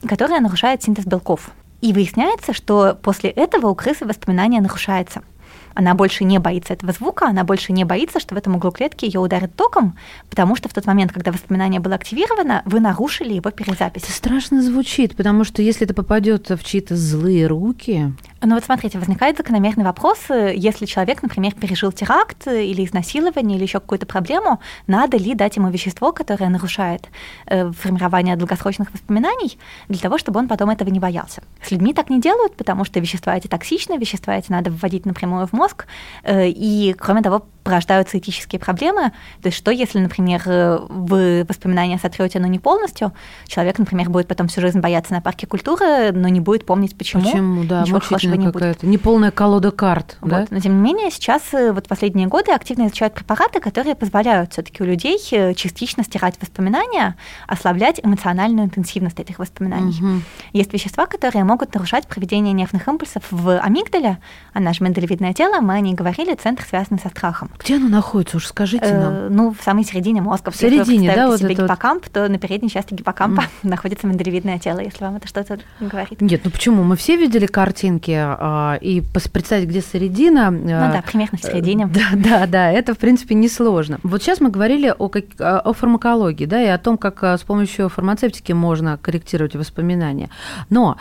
которое 0.09 0.41
нарушает 0.41 0.83
синтез 0.83 1.07
белков. 1.07 1.51
И 1.81 1.93
выясняется, 1.93 2.53
что 2.53 2.99
после 3.03 3.31
этого 3.31 3.69
у 3.69 3.75
крысы 3.75 4.07
воспоминания 4.07 4.61
нарушается– 4.61 5.23
она 5.75 5.95
больше 5.95 6.25
не 6.25 6.39
боится 6.39 6.73
этого 6.73 6.93
звука, 6.93 7.27
она 7.27 7.45
больше 7.45 7.73
не 7.73 7.85
боится, 7.85 8.21
что 8.21 8.35
в 8.35 8.39
этом 8.39 8.57
углу 8.57 8.71
клетки 8.71 9.05
ее 9.05 9.21
ударит 9.21 9.55
током, 9.57 9.99
потому 10.31 10.57
что 10.57 10.69
в 10.69 10.73
тот 10.73 10.87
момент, 10.87 11.13
когда 11.13 11.33
воспоминание 11.33 11.81
было 11.81 11.97
активировано, 11.97 12.63
вы 12.65 12.81
нарушили 12.81 13.35
его 13.35 13.51
перезапись. 13.51 14.05
Это 14.05 14.13
страшно 14.13 14.63
звучит, 14.63 15.17
потому 15.17 15.45
что 15.45 15.63
если 15.63 15.85
это 15.85 15.95
попадет 15.95 16.49
в 16.51 16.65
чьи-то 16.65 16.97
злые 16.97 17.47
руки... 17.47 18.13
Ну 18.47 18.55
вот 18.55 18.65
смотрите, 18.65 18.99
возникает 18.99 19.37
закономерный 19.37 19.85
вопрос, 19.85 20.19
если 20.29 20.87
человек, 20.87 21.23
например, 21.23 21.55
пережил 21.55 21.93
теракт 21.93 22.47
или 22.47 22.85
изнасилование 22.85 23.57
или 23.57 23.65
еще 23.65 23.81
какую-то 23.81 24.07
проблему, 24.07 24.61
надо 24.87 25.17
ли 25.17 25.35
дать 25.35 25.57
ему 25.57 25.71
вещество, 25.71 26.13
которое 26.13 26.49
нарушает 26.49 27.09
э, 27.47 27.71
формирование 27.73 28.37
долгосрочных 28.37 28.93
воспоминаний, 28.93 29.59
для 29.89 30.01
того, 30.01 30.19
чтобы 30.19 30.41
он 30.41 30.49
потом 30.49 30.71
этого 30.71 30.91
не 30.91 31.01
боялся. 31.01 31.43
С 31.63 31.71
людьми 31.71 31.93
так 31.95 32.11
не 32.11 32.21
делают, 32.21 32.57
потому 32.57 32.85
что 32.85 33.01
вещества 33.01 33.37
эти 33.37 33.49
токсичны, 33.49 33.99
вещества 33.99 34.37
эти 34.37 34.53
надо 34.53 34.71
вводить 34.71 35.07
напрямую 35.07 35.47
в 35.47 35.53
мозг, 35.53 35.65
мозг, 35.65 35.87
э, 36.25 36.49
и, 36.49 36.95
кроме 36.99 37.23
того, 37.23 37.47
порождаются 37.65 38.19
этические 38.19 38.61
проблемы. 38.61 39.13
То 39.43 39.47
есть 39.47 39.57
что, 39.57 39.71
если, 39.71 39.99
например, 39.99 40.43
э, 40.47 40.79
вы 40.89 41.45
воспоминания 41.49 41.99
сотрете, 41.99 42.39
но 42.39 42.47
не 42.47 42.59
полностью, 42.59 43.13
человек, 43.47 43.79
например, 43.79 44.11
будет 44.11 44.29
потом 44.29 44.49
всю 44.49 44.61
жизнь 44.61 44.81
бояться 44.81 45.15
на 45.15 45.21
парке 45.21 45.47
культуры, 45.47 46.13
но 46.13 46.29
не 46.29 46.41
будет 46.41 46.67
помнить, 46.67 46.97
почему. 46.97 47.25
Почему, 47.25 47.65
да, 47.65 47.83
ничего 47.83 48.01
хорошего 48.01 48.35
не 48.35 48.49
будет. 48.49 48.83
Неполная 48.83 49.31
колода 49.31 49.71
карт, 49.71 50.19
вот. 50.21 50.31
да? 50.31 50.47
Но, 50.51 50.61
тем 50.61 50.77
не 50.77 50.83
менее, 50.83 51.11
сейчас, 51.11 51.43
э, 51.53 51.73
вот 51.73 51.89
последние 51.89 52.29
годы 52.29 52.53
активно 52.53 52.87
изучают 52.87 53.15
препараты, 53.15 53.61
которые 53.61 53.95
позволяют 53.95 54.53
все 54.53 54.63
таки 54.63 54.83
у 54.83 54.87
людей 54.87 55.19
частично 55.55 56.05
стирать 56.05 56.35
воспоминания, 56.41 57.17
ослаблять 57.49 57.99
эмоциональную 58.03 58.67
интенсивность 58.67 59.19
этих 59.19 59.39
воспоминаний. 59.39 59.97
Угу. 59.99 60.23
Есть 60.53 60.73
вещества, 60.73 61.07
которые 61.07 61.45
могут 61.45 61.73
нарушать 61.75 62.07
проведение 62.07 62.53
нервных 62.53 62.87
импульсов 62.87 63.25
в 63.31 63.59
амигдале, 63.59 64.19
она 64.53 64.73
же 64.75 64.85
миндалевидное 64.85 65.33
тело, 65.33 65.61
мы 65.61 65.75
о 65.75 65.81
ней 65.81 65.95
говорили, 65.95 66.35
центр, 66.35 66.65
связанный 66.69 67.01
со 67.01 67.09
страхом. 67.09 67.51
Где 67.59 67.77
оно 67.77 67.89
находится, 67.89 68.37
уж 68.37 68.47
скажите 68.47 68.87
э, 68.87 69.01
нам. 69.01 69.35
Ну, 69.35 69.55
в 69.59 69.63
самой 69.63 69.85
середине 69.85 70.21
мозга. 70.21 70.51
В 70.51 70.57
середине, 70.57 71.15
да? 71.15 71.29
Вот 71.29 71.41
себе 71.41 71.55
гиппокамп, 71.55 72.05
вот... 72.05 72.13
то 72.13 72.29
на 72.29 72.39
передней 72.39 72.71
части 72.71 72.95
гиппокампа 72.95 73.43
mm. 73.43 73.47
находится 73.69 74.07
миндалевидное 74.07 74.59
тело, 74.59 74.81
если 74.81 75.05
вам 75.05 75.17
это 75.17 75.29
что-то 75.29 75.59
говорит. 75.81 76.21
Нет, 76.21 76.43
ну 76.45 76.51
почему? 76.51 76.83
Мы 76.83 76.97
все 76.97 77.17
видели 77.17 77.47
картинки, 77.47 78.15
а, 78.17 78.77
и 78.81 79.03
представить, 79.33 79.69
где 79.69 79.81
середина... 79.81 80.51
Ну 80.51 80.67
да, 80.67 81.03
примерно 81.07 81.39
в 81.39 81.43
середине. 81.43 81.91
Да, 81.95 82.09
да, 82.13 82.47
да, 82.47 82.71
это, 82.73 82.95
в 82.95 82.99
принципе, 82.99 83.35
несложно. 83.35 83.99
Вот 84.03 84.23
сейчас 84.23 84.41
мы 84.41 84.51
говорили 84.51 84.93
о, 84.97 85.09
как, 85.09 85.25
о 85.39 85.73
фармакологии, 85.73 86.45
да, 86.45 86.61
и 86.61 86.67
о 86.67 86.79
том, 86.79 86.99
как 86.99 87.23
с 87.23 87.43
помощью 87.43 87.89
фармацевтики 87.89 88.53
можно 88.53 88.99
корректировать 88.99 89.55
воспоминания. 89.55 90.29
Но 90.71 90.97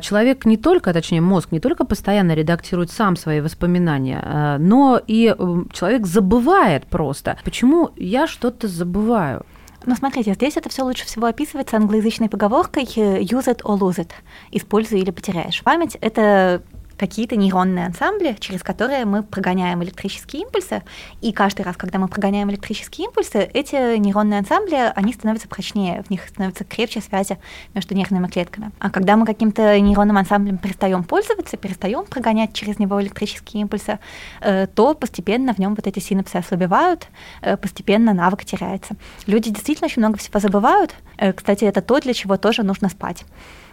человек 0.00 0.46
не 0.46 0.56
только, 0.56 0.92
точнее, 0.92 1.20
мозг 1.20 1.52
не 1.52 1.60
только 1.60 1.84
постоянно 1.84 2.32
редактирует 2.32 2.90
сам 2.90 3.16
свои 3.16 3.40
воспоминания, 3.40 4.22
Э, 4.28 4.56
но 4.58 5.00
и 5.06 5.34
человек 5.72 5.97
забывает 6.06 6.86
просто. 6.86 7.38
Почему 7.44 7.90
я 7.96 8.26
что-то 8.26 8.68
забываю? 8.68 9.44
Ну, 9.86 9.94
смотрите, 9.94 10.34
здесь 10.34 10.56
это 10.56 10.68
все 10.68 10.82
лучше 10.82 11.06
всего 11.06 11.26
описывается 11.26 11.76
англоязычной 11.76 12.28
поговоркой 12.28 12.84
э, 12.84 13.20
use 13.22 13.46
it 13.46 13.62
or 13.62 13.78
lose 13.78 13.98
it. 13.98 14.10
Используй 14.50 15.00
или 15.00 15.10
потеряешь. 15.10 15.62
Память— 15.62 15.96
это 16.00 16.62
какие-то 16.98 17.36
нейронные 17.36 17.86
ансамбли, 17.86 18.36
через 18.40 18.62
которые 18.62 19.04
мы 19.04 19.22
прогоняем 19.22 19.82
электрические 19.82 20.42
импульсы. 20.42 20.82
И 21.20 21.32
каждый 21.32 21.62
раз, 21.62 21.76
когда 21.76 21.98
мы 21.98 22.08
прогоняем 22.08 22.50
электрические 22.50 23.06
импульсы, 23.06 23.48
эти 23.54 23.96
нейронные 23.96 24.40
ансамбли, 24.40 24.92
они 24.94 25.12
становятся 25.12 25.48
прочнее, 25.48 26.02
в 26.02 26.10
них 26.10 26.28
становятся 26.28 26.64
крепче 26.64 27.00
связи 27.00 27.38
между 27.74 27.94
нервными 27.94 28.26
клетками. 28.26 28.72
А 28.78 28.90
когда 28.90 29.16
мы 29.16 29.24
каким-то 29.24 29.78
нейронным 29.80 30.18
ансамблем 30.18 30.58
перестаем 30.58 31.04
пользоваться, 31.04 31.56
перестаем 31.56 32.04
прогонять 32.04 32.52
через 32.52 32.78
него 32.78 33.00
электрические 33.00 33.62
импульсы, 33.62 33.98
э, 34.40 34.66
то 34.66 34.94
постепенно 34.94 35.54
в 35.54 35.58
нем 35.58 35.74
вот 35.74 35.86
эти 35.86 36.00
синапсы 36.00 36.36
ослабевают, 36.36 37.06
э, 37.42 37.56
постепенно 37.56 38.12
навык 38.12 38.44
теряется. 38.44 38.96
Люди 39.26 39.50
действительно 39.50 39.86
очень 39.86 40.02
много 40.02 40.18
всего 40.18 40.40
забывают. 40.40 40.94
Э, 41.16 41.32
кстати, 41.32 41.64
это 41.64 41.80
то, 41.80 42.00
для 42.00 42.12
чего 42.12 42.36
тоже 42.36 42.62
нужно 42.62 42.88
спать. 42.88 43.24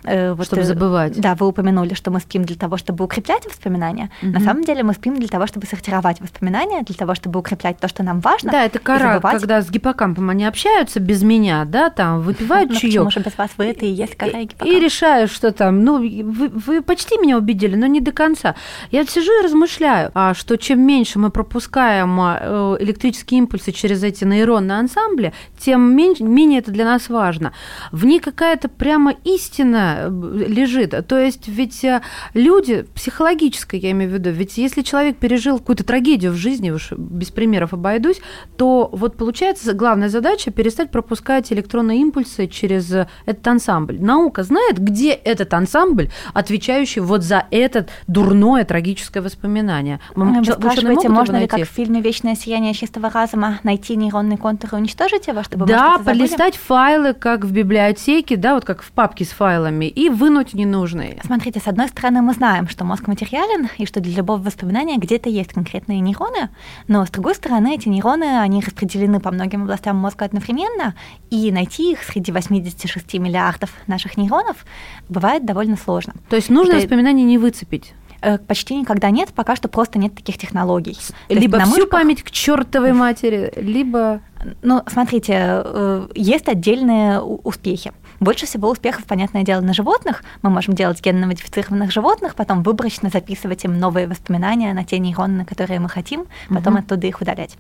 Э, 0.05 0.33
вот, 0.33 0.45
чтобы 0.47 0.61
э, 0.61 0.65
забывать. 0.65 1.19
Да, 1.19 1.35
вы 1.35 1.47
упомянули, 1.47 1.93
что 1.93 2.11
мы 2.11 2.19
спим 2.19 2.43
для 2.43 2.55
того, 2.55 2.77
чтобы 2.77 3.05
укреплять 3.05 3.45
воспоминания. 3.45 4.11
Угу. 4.21 4.31
На 4.31 4.39
самом 4.39 4.63
деле 4.63 4.83
мы 4.83 4.93
спим 4.93 5.15
для 5.15 5.27
того, 5.27 5.47
чтобы 5.47 5.65
сортировать 5.65 6.21
воспоминания, 6.21 6.83
для 6.83 6.95
того, 6.95 7.15
чтобы 7.15 7.39
укреплять 7.39 7.79
то, 7.79 7.87
что 7.87 8.03
нам 8.03 8.19
важно. 8.19 8.51
Да, 8.51 8.65
это 8.65 8.79
кора, 8.79 9.19
когда 9.19 9.61
с 9.61 9.69
гиппокампом 9.69 10.29
они 10.29 10.45
общаются 10.45 10.99
без 10.99 11.23
меня, 11.23 11.65
да, 11.65 11.89
там 11.89 12.21
выпивают 12.21 12.69
ну, 12.69 12.75
чаек. 12.75 13.05
Почему 13.05 13.23
без 13.23 13.37
вас 13.37 13.51
вы 13.57 13.65
это 13.65 13.85
и 13.85 13.89
есть 13.89 14.15
кора 14.15 14.39
и 14.39 14.45
гиппокамп? 14.45 14.71
И 14.71 14.79
решаю, 14.79 15.27
что 15.27 15.51
там, 15.51 15.83
ну, 15.83 15.97
вы, 15.97 16.49
вы 16.49 16.81
почти 16.81 17.17
меня 17.17 17.37
убедили, 17.37 17.75
но 17.75 17.87
не 17.87 18.01
до 18.01 18.11
конца. 18.11 18.55
Я 18.91 19.05
сижу 19.05 19.31
и 19.39 19.43
размышляю, 19.43 20.11
а 20.13 20.33
что 20.33 20.57
чем 20.57 20.81
меньше 20.81 21.19
мы 21.19 21.29
пропускаем 21.29 22.19
э, 22.21 22.77
электрические 22.79 23.39
импульсы 23.39 23.71
через 23.71 24.03
эти 24.03 24.23
нейронные 24.23 24.79
ансамбли, 24.79 25.33
тем 25.57 25.95
меньше, 25.95 26.23
менее 26.23 26.59
это 26.59 26.71
для 26.71 26.85
нас 26.85 27.09
важно. 27.09 27.53
В 27.91 28.05
ней 28.05 28.19
какая-то 28.19 28.69
прямо 28.69 29.13
истина 29.23 29.94
лежит. 30.09 30.95
То 31.07 31.19
есть 31.19 31.47
ведь 31.47 31.83
э, 31.83 32.01
люди, 32.33 32.85
психологически 32.93 33.75
я 33.75 33.91
имею 33.91 34.11
в 34.11 34.13
виду, 34.13 34.29
ведь 34.29 34.57
если 34.57 34.81
человек 34.81 35.17
пережил 35.17 35.59
какую-то 35.59 35.83
трагедию 35.83 36.31
в 36.31 36.35
жизни, 36.35 36.71
уж 36.71 36.91
без 36.91 37.31
примеров 37.31 37.73
обойдусь, 37.73 38.21
то 38.57 38.89
вот 38.91 39.17
получается 39.17 39.73
главная 39.73 40.09
задача 40.09 40.51
перестать 40.51 40.91
пропускать 40.91 41.51
электронные 41.51 41.99
импульсы 42.01 42.47
через 42.47 42.91
этот 43.25 43.47
ансамбль. 43.47 43.99
Наука 43.99 44.43
знает, 44.43 44.79
где 44.79 45.11
этот 45.11 45.53
ансамбль, 45.53 46.09
отвечающий 46.33 47.01
вот 47.01 47.23
за 47.23 47.45
это 47.51 47.87
дурное 48.07 48.63
трагическое 48.65 49.21
воспоминание. 49.23 49.99
Вы 50.15 50.43
спрашиваете, 50.43 51.09
можно 51.09 51.37
ли, 51.37 51.47
как 51.47 51.61
в 51.61 51.65
фильме 51.65 52.01
«Вечное 52.01 52.35
сияние 52.35 52.73
чистого 52.73 53.09
разума», 53.09 53.59
найти 53.63 53.95
нейронный 53.95 54.37
контур 54.37 54.71
и 54.73 54.75
уничтожить 54.75 55.27
его, 55.27 55.43
чтобы 55.43 55.65
Да, 55.65 55.97
полистать 55.97 56.55
файлы, 56.55 57.13
как 57.13 57.45
в 57.45 57.51
библиотеке, 57.51 58.35
да, 58.35 58.55
вот 58.55 58.65
как 58.65 58.81
в 58.81 58.91
папке 58.91 59.25
с 59.25 59.29
файлами, 59.29 59.84
и 59.87 60.09
вынуть 60.09 60.53
ненужные. 60.53 61.19
Смотрите, 61.25 61.59
с 61.59 61.67
одной 61.67 61.87
стороны, 61.87 62.21
мы 62.21 62.33
знаем, 62.33 62.67
что 62.67 62.83
мозг 62.83 63.07
материален, 63.07 63.69
и 63.77 63.85
что 63.85 63.99
для 63.99 64.15
любого 64.15 64.41
воспоминания 64.41 64.97
где-то 64.97 65.29
есть 65.29 65.53
конкретные 65.53 65.99
нейроны, 65.99 66.49
но 66.87 67.05
с 67.05 67.09
другой 67.09 67.35
стороны, 67.35 67.75
эти 67.75 67.89
нейроны, 67.89 68.39
они 68.39 68.61
распределены 68.61 69.19
по 69.19 69.31
многим 69.31 69.63
областям 69.63 69.97
мозга 69.97 70.25
одновременно, 70.25 70.95
и 71.29 71.51
найти 71.51 71.91
их 71.91 72.03
среди 72.03 72.31
86 72.31 73.13
миллиардов 73.15 73.71
наших 73.87 74.17
нейронов 74.17 74.65
бывает 75.09 75.45
довольно 75.45 75.77
сложно. 75.77 76.13
То 76.29 76.35
есть 76.35 76.49
нужно 76.49 76.73
Это... 76.73 76.81
воспоминание 76.81 77.25
не 77.25 77.37
выцепить? 77.37 77.93
Э, 78.21 78.39
почти 78.39 78.75
никогда 78.75 79.11
нет, 79.11 79.29
пока 79.35 79.55
что 79.55 79.67
просто 79.67 79.99
нет 79.99 80.15
таких 80.15 80.37
технологий. 80.37 80.97
Либо 81.29 81.59
всю 81.59 81.69
мышках... 81.69 81.89
память 81.89 82.23
к 82.23 82.31
чертовой 82.31 82.93
матери, 82.93 83.53
либо... 83.55 84.21
Ну, 84.63 84.81
смотрите, 84.87 85.33
э, 85.37 86.07
есть 86.15 86.47
отдельные 86.47 87.21
успехи. 87.21 87.93
Больше 88.19 88.45
всего 88.45 88.69
успехов, 88.69 89.05
понятное 89.05 89.43
дело, 89.43 89.61
на 89.61 89.73
животных. 89.73 90.23
Мы 90.41 90.49
можем 90.49 90.73
делать 90.73 91.01
генно-модифицированных 91.01 91.91
животных, 91.91 92.35
потом 92.35 92.63
выборочно 92.63 93.09
записывать 93.09 93.63
им 93.65 93.77
новые 93.77 94.07
воспоминания 94.07 94.73
на 94.73 94.83
те 94.83 94.99
нейроны, 94.99 95.39
на 95.39 95.45
которые 95.45 95.79
мы 95.79 95.89
хотим, 95.89 96.25
потом 96.49 96.75
угу. 96.75 96.83
оттуда 96.83 97.07
их 97.07 97.21
удалять. 97.21 97.57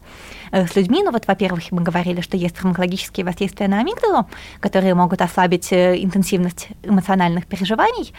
Э, 0.51 0.67
с 0.67 0.75
людьми, 0.75 1.03
ну 1.03 1.11
вот, 1.11 1.27
во-первых, 1.27 1.71
мы 1.71 1.81
говорили, 1.81 2.21
что 2.21 2.37
есть 2.37 2.57
фармакологические 2.57 3.25
воздействия 3.25 3.67
на 3.67 3.79
амигдалу, 3.79 4.27
которые 4.59 4.93
могут 4.93 5.21
ослабить 5.21 5.71
э, 5.71 6.01
интенсивность 6.01 6.69
эмоциональных 6.83 7.47
переживаний. 7.47 8.13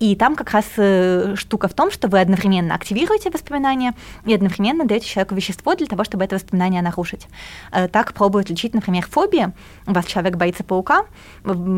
И 0.00 0.16
там 0.16 0.34
как 0.34 0.50
раз 0.50 0.64
э, 0.76 1.34
штука 1.36 1.68
в 1.68 1.74
том, 1.74 1.90
что 1.90 2.08
вы 2.08 2.20
одновременно 2.20 2.74
активируете 2.74 3.30
воспоминания 3.30 3.94
и 4.24 4.34
одновременно 4.34 4.84
даете 4.84 5.06
человеку 5.06 5.34
вещество 5.34 5.74
для 5.74 5.86
того, 5.86 6.04
чтобы 6.04 6.24
это 6.24 6.36
воспоминание 6.36 6.82
нарушить. 6.82 7.26
Так 7.70 8.12
пробуют 8.12 8.50
лечить, 8.50 8.74
например, 8.74 9.06
фобии. 9.06 9.52
У 9.86 9.92
вас 9.92 10.06
человек 10.06 10.36
боится 10.36 10.64
паука, 10.64 11.04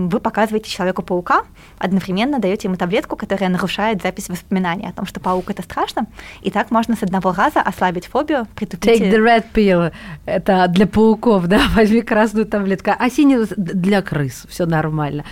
вы 0.09 0.21
показываете 0.21 0.71
человеку 0.71 1.03
паука, 1.03 1.45
одновременно 1.79 2.39
даете 2.39 2.69
ему 2.69 2.77
таблетку, 2.77 3.17
которая 3.17 3.49
нарушает 3.51 4.03
запись 4.03 4.29
воспоминаний 4.29 4.89
о 4.89 4.93
том, 4.93 5.07
что 5.07 5.21
паук 5.21 5.51
это 5.51 5.63
страшно, 5.63 6.07
и 6.43 6.51
так 6.51 6.71
можно 6.71 6.97
с 6.97 7.03
одного 7.03 7.33
раза 7.33 7.61
ослабить 7.61 8.07
фобию, 8.07 8.47
притупить. 8.55 9.01
Take 9.01 9.11
the 9.11 9.19
red 9.19 9.45
pill. 9.55 9.93
Это 10.27 10.67
для 10.69 10.87
пауков, 10.87 11.47
да, 11.47 11.63
возьми 11.75 12.03
красную 12.03 12.47
таблетку, 12.47 12.91
а 12.99 13.11
синюю 13.11 13.47
для 13.57 14.03
крыс, 14.03 14.47
все 14.49 14.67
нормально. 14.67 15.25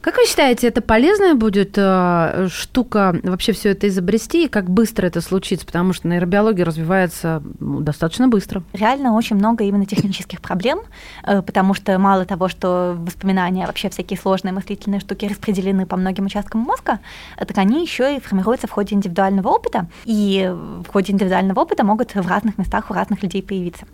Как 0.00 0.16
вы 0.16 0.26
считаете, 0.26 0.68
это 0.68 0.82
полезная 0.82 1.34
будет 1.34 1.74
э, 1.76 2.48
штука 2.50 3.18
вообще 3.22 3.52
все 3.52 3.70
это 3.70 3.88
изобрести, 3.88 4.44
и 4.44 4.48
как 4.48 4.70
быстро 4.70 5.06
это 5.06 5.20
случится? 5.20 5.66
Потому 5.66 5.92
что 5.92 6.08
нейробиология 6.08 6.64
развивается 6.64 7.42
ну, 7.58 7.80
достаточно 7.80 8.28
быстро. 8.28 8.62
Реально 8.72 9.14
очень 9.14 9.36
много 9.36 9.64
именно 9.64 9.84
технических 9.84 10.40
проблем, 10.40 10.80
э, 11.24 11.42
потому 11.42 11.74
что 11.74 11.98
мало 11.98 12.24
того, 12.24 12.48
что 12.48 12.96
воспоминания, 12.98 13.66
вообще 13.66 13.90
всякие 13.90 14.18
сложные 14.18 14.52
мыслительные 14.52 15.00
штуки 15.00 15.26
распределены 15.26 15.86
по 15.86 15.96
многим 15.96 16.26
участкам 16.26 16.60
мозга, 16.60 17.00
так 17.36 17.58
они 17.58 17.82
еще 17.82 18.16
и 18.16 18.20
формируются 18.20 18.66
в 18.66 18.70
ходе 18.70 18.94
индивидуального 18.94 19.48
опыта, 19.48 19.88
и 20.04 20.48
в 20.52 20.86
ходе 20.92 21.12
индивидуального 21.12 21.60
опыта 21.60 21.84
могут 21.84 22.14
в 22.14 22.28
разных 22.28 22.58
местах 22.58 22.90
у 22.90 22.94
разных 22.94 23.22
людей 23.22 23.42
появиться. 23.42 23.86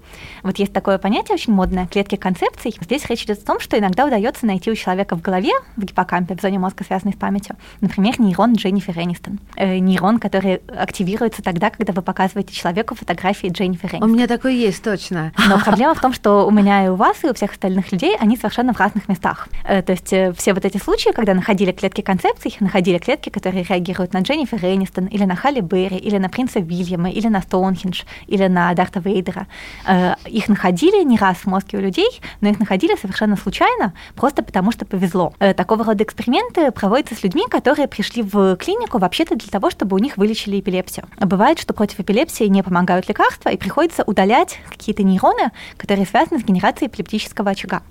Вот 0.42 0.58
есть 0.58 0.72
такое 0.72 0.98
понятие 0.98 1.34
очень 1.34 1.52
модное 1.52 1.86
клетки 1.86 2.16
концепций. 2.16 2.74
Здесь 2.80 3.06
речь 3.08 3.24
идет 3.24 3.38
о 3.42 3.46
том, 3.46 3.60
что 3.60 3.78
иногда 3.78 4.04
удается 4.04 4.46
найти 4.46 4.70
у 4.70 4.74
человека 4.74 5.16
в 5.16 5.22
голове, 5.22 5.52
в 5.76 5.84
гиппокампе, 5.92 6.35
в 6.35 6.40
зоне 6.40 6.59
мозга, 6.59 6.85
связанной 6.85 7.12
с 7.12 7.16
памятью. 7.16 7.57
Например, 7.81 8.18
нейрон 8.18 8.55
Дженнифер 8.55 8.98
Энистон. 8.98 9.38
Э, 9.57 9.78
нейрон, 9.78 10.18
который 10.18 10.57
активируется 10.76 11.42
тогда, 11.42 11.70
когда 11.70 11.92
вы 11.92 12.02
показываете 12.02 12.55
человеку 12.55 12.94
фотографии 12.94 13.48
Дженнифер 13.48 13.90
Энистон. 13.90 14.11
У 14.11 14.14
меня 14.14 14.26
такой 14.26 14.57
есть, 14.57 14.83
точно. 14.83 15.33
Но 15.48 15.59
проблема 15.59 15.94
в 15.94 16.00
том, 16.00 16.12
что 16.22 16.46
у 16.46 16.50
меня 16.50 16.87
и 16.87 16.88
у 16.88 16.94
вас, 16.94 17.22
и 17.24 17.28
у 17.28 17.35
всех 17.35 17.52
остальных 17.52 17.92
людей, 17.92 18.16
они 18.18 18.37
совершенно 18.37 18.72
в 18.72 18.81
разных 18.81 19.09
местах. 19.09 19.48
Э, 19.64 19.83
то 19.83 19.92
есть 19.92 20.12
э, 20.12 20.33
все 20.33 20.55
вот 20.55 20.64
эти 20.64 20.78
случаи, 20.78 21.11
когда 21.11 21.35
находили 21.35 21.72
клетки 21.72 22.00
концепций, 22.00 22.57
находили 22.61 22.98
клетки, 22.98 23.28
которые 23.28 23.64
реагируют 23.64 24.14
на 24.14 24.20
Дженнифер 24.20 24.64
Энистон, 24.64 25.07
или 25.07 25.24
на 25.24 25.37
Халли 25.37 25.61
Берри, 25.61 25.96
или 25.96 26.18
на 26.18 26.28
принца 26.28 26.61
Вильяма, 26.61 27.11
или 27.11 27.28
на 27.28 27.42
Стоунхендж, 27.42 28.02
или 28.26 28.46
на 28.46 28.72
Дарта 28.74 29.00
Вейдера. 29.00 29.46
Э, 29.87 30.14
их 30.26 30.48
находили 30.48 31.05
не 31.05 31.18
раз 31.18 31.38
в 31.38 31.46
мозге 31.46 31.78
у 31.78 31.81
людей, 31.81 32.20
но 32.40 32.48
их 32.48 32.59
находили 32.59 32.96
совершенно 32.96 33.37
случайно, 33.37 33.92
просто 34.14 34.42
потому 34.42 34.72
что 34.72 34.85
повезло. 34.85 35.33
Такого 35.38 35.81
рода 35.82 36.04
эксперименты 36.04 36.70
проводятся 36.70 37.14
с 37.14 37.22
людьми, 37.22 37.44
которые 37.48 37.88
пришли 37.88 38.22
в 38.22 38.56
клинику 38.56 38.98
вообще-то 38.98 39.36
для 39.36 39.48
того, 39.48 39.70
чтобы 39.70 39.96
у 39.96 39.98
них 39.98 40.16
вылечили 40.16 40.60
эпилепсию. 40.60 41.06
Бывает, 41.18 41.58
что 41.58 41.74
против 41.74 42.00
эпилепсии 42.00 42.44
не 42.44 42.62
помогают 42.62 43.08
лекарства, 43.08 43.48
и 43.50 43.56
приходится 43.56 44.02
удалять 44.04 44.58
какие-то 44.70 45.02
нейроны, 45.02 45.50
которые 45.76 46.06
связаны 46.06 46.40
с 46.40 46.44
генерацией 46.44 46.88
эпилептического 46.88 47.50
очага. 47.50 47.82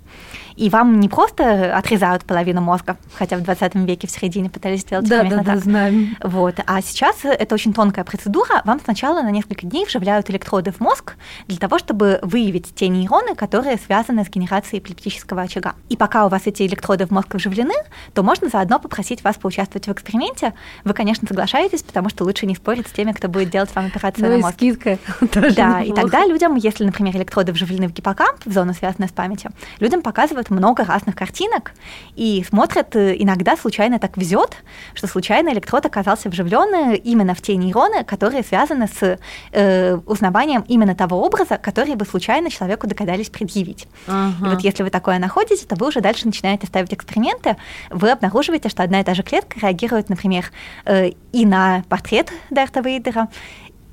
И 0.55 0.69
вам 0.69 0.99
не 0.99 1.09
просто 1.09 1.75
отрезают 1.77 2.25
половину 2.25 2.61
мозга, 2.61 2.97
хотя 3.13 3.37
в 3.37 3.41
20 3.41 3.75
веке 3.75 4.07
в 4.07 4.11
середине 4.11 4.49
пытались 4.49 4.81
сделать 4.81 5.07
да, 5.07 5.23
да, 5.23 5.43
да, 5.43 5.57
знаем. 5.57 6.17
Вот. 6.23 6.55
А 6.65 6.81
сейчас 6.81 7.17
это 7.23 7.55
очень 7.55 7.73
тонкая 7.73 8.05
процедура. 8.05 8.61
Вам 8.65 8.79
сначала 8.83 9.21
на 9.21 9.31
несколько 9.31 9.65
дней 9.65 9.85
вживляют 9.85 10.29
электроды 10.29 10.71
в 10.71 10.79
мозг 10.79 11.15
для 11.47 11.57
того, 11.57 11.79
чтобы 11.79 12.19
выявить 12.21 12.73
те 12.75 12.87
нейроны, 12.87 13.35
которые 13.35 13.77
связаны 13.77 14.25
с 14.25 14.29
генерацией 14.29 14.79
эпилептического 14.79 15.41
очага. 15.41 15.75
И 15.89 15.97
пока 15.97 16.25
у 16.25 16.29
вас 16.29 16.43
эти 16.45 16.63
электроды 16.63 17.05
в 17.05 17.11
мозг 17.11 17.33
вживлены, 17.33 17.75
то 18.13 18.23
можно 18.23 18.49
заодно 18.49 18.79
попросить 18.79 19.23
вас 19.23 19.37
поучаствовать 19.37 19.87
в 19.87 19.91
эксперименте. 19.91 20.53
Вы, 20.83 20.93
конечно, 20.93 21.27
соглашаетесь, 21.27 21.83
потому 21.83 22.09
что 22.09 22.23
лучше 22.23 22.45
не 22.45 22.55
спорить 22.55 22.87
с 22.87 22.91
теми, 22.91 23.11
кто 23.11 23.27
будет 23.27 23.49
делать 23.49 23.73
вам 23.75 23.87
операцию 23.87 24.25
ну 24.29 24.37
на 24.37 24.41
мозг. 24.41 24.55
скидка. 24.55 24.97
Да, 25.61 25.81
и 25.81 25.91
тогда 25.91 26.25
людям, 26.25 26.55
если, 26.55 26.83
например, 26.85 27.15
электроды 27.15 27.51
вживлены 27.51 27.87
в 27.87 27.93
гиппокамп, 27.93 28.45
в 28.45 28.51
зону, 28.51 28.73
связанную 28.73 29.09
с 29.09 29.11
памятью, 29.11 29.51
людям 29.79 30.01
показывают 30.01 30.40
много 30.49 30.83
разных 30.83 31.15
картинок 31.15 31.73
и 32.15 32.43
смотрят, 32.47 32.95
э, 32.95 33.15
иногда 33.17 33.55
случайно 33.57 33.99
так 33.99 34.17
везет, 34.17 34.57
что 34.93 35.07
случайно 35.07 35.49
электрод 35.49 35.85
оказался 35.85 36.29
вживлен 36.29 36.93
именно 36.95 37.33
в 37.33 37.41
те 37.41 37.55
нейроны, 37.55 38.03
которые 38.03 38.43
связаны 38.43 38.87
с 38.87 39.19
э, 39.51 39.95
узнаванием 40.05 40.63
именно 40.67 40.95
того 40.95 41.23
образа, 41.23 41.57
который 41.57 41.95
вы 41.95 42.05
случайно 42.05 42.49
человеку 42.49 42.87
догадались 42.87 43.29
предъявить. 43.29 43.87
Ага. 44.07 44.45
И 44.45 44.49
вот 44.49 44.61
если 44.61 44.83
вы 44.83 44.89
такое 44.89 45.19
находите, 45.19 45.65
то 45.65 45.75
вы 45.75 45.87
уже 45.87 46.01
дальше 46.01 46.25
начинаете 46.25 46.67
ставить 46.67 46.93
эксперименты, 46.93 47.57
вы 47.89 48.11
обнаруживаете, 48.11 48.69
что 48.69 48.83
одна 48.83 49.01
и 49.01 49.03
та 49.03 49.13
же 49.13 49.23
клетка 49.23 49.59
реагирует, 49.59 50.09
например, 50.09 50.51
э, 50.85 51.11
и 51.31 51.45
на 51.45 51.83
портрет 51.89 52.31
Дарта 52.49 52.81
Вейдера, 52.81 53.29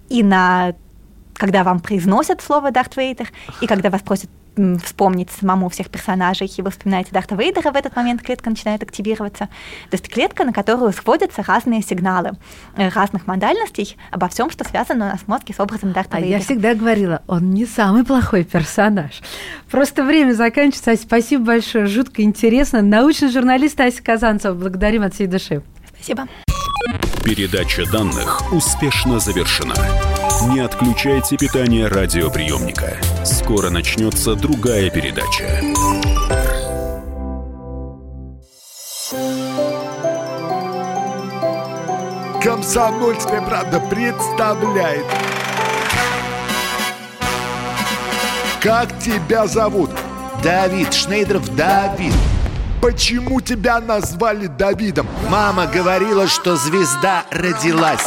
и 0.08 0.22
на 0.22 0.74
когда 1.38 1.64
вам 1.64 1.80
произносят 1.80 2.42
слово 2.42 2.70
Дарт 2.70 2.96
Вейдер, 2.96 3.30
и 3.60 3.66
когда 3.66 3.88
вас 3.90 4.02
просят 4.02 4.28
вспомнить 4.84 5.30
самому 5.30 5.68
всех 5.68 5.88
персонажей, 5.88 6.50
и 6.54 6.62
вы 6.62 6.70
вспоминаете 6.70 7.10
Дарта 7.12 7.34
Вейдера, 7.36 7.70
в 7.70 7.76
этот 7.76 7.94
момент 7.96 8.22
клетка 8.22 8.50
начинает 8.50 8.82
активироваться. 8.82 9.46
То 9.90 9.94
есть 9.94 10.08
клетка, 10.08 10.44
на 10.44 10.52
которую 10.52 10.92
сводятся 10.92 11.42
разные 11.42 11.82
сигналы 11.82 12.32
э, 12.76 12.88
разных 12.88 13.26
модальностей 13.26 13.96
обо 14.10 14.28
всем, 14.28 14.50
что 14.50 14.64
связано 14.68 15.06
у 15.06 15.08
нас 15.10 15.20
в 15.20 15.28
мозге 15.28 15.54
с 15.54 15.60
образом 15.60 15.92
Дарта 15.92 16.16
а 16.16 16.20
Вейдера. 16.20 16.38
я 16.38 16.44
всегда 16.44 16.74
говорила, 16.74 17.22
он 17.26 17.50
не 17.50 17.66
самый 17.66 18.04
плохой 18.04 18.44
персонаж. 18.44 19.20
Просто 19.70 20.04
время 20.04 20.32
заканчивается. 20.32 20.90
Ася, 20.90 21.02
спасибо 21.02 21.44
большое, 21.44 21.86
жутко 21.86 22.22
интересно. 22.22 22.82
Научный 22.82 23.30
журналист 23.30 23.78
Ася 23.80 24.02
Казанцева. 24.02 24.54
Благодарим 24.54 25.02
от 25.02 25.14
всей 25.14 25.26
души. 25.26 25.62
Спасибо. 25.94 26.26
Передача 27.24 27.84
данных 27.90 28.52
успешно 28.52 29.18
завершена. 29.20 29.74
Не 30.50 30.60
отключайте 30.60 31.36
питание 31.36 31.88
радиоприемника. 31.88 32.96
Скоро 33.24 33.70
начнется 33.70 34.34
другая 34.34 34.90
передача. 34.90 35.60
Комсомольская 42.42 43.42
правда 43.42 43.80
представляет. 43.80 45.04
Как 48.62 48.98
тебя 49.00 49.46
зовут? 49.46 49.90
Давид 50.42 50.92
Шнейдров 50.94 51.54
Давид. 51.56 52.14
Почему 52.80 53.40
тебя 53.40 53.80
назвали 53.80 54.46
Давидом? 54.46 55.08
Мама 55.28 55.66
говорила, 55.66 56.28
что 56.28 56.56
звезда 56.56 57.24
родилась. 57.30 58.06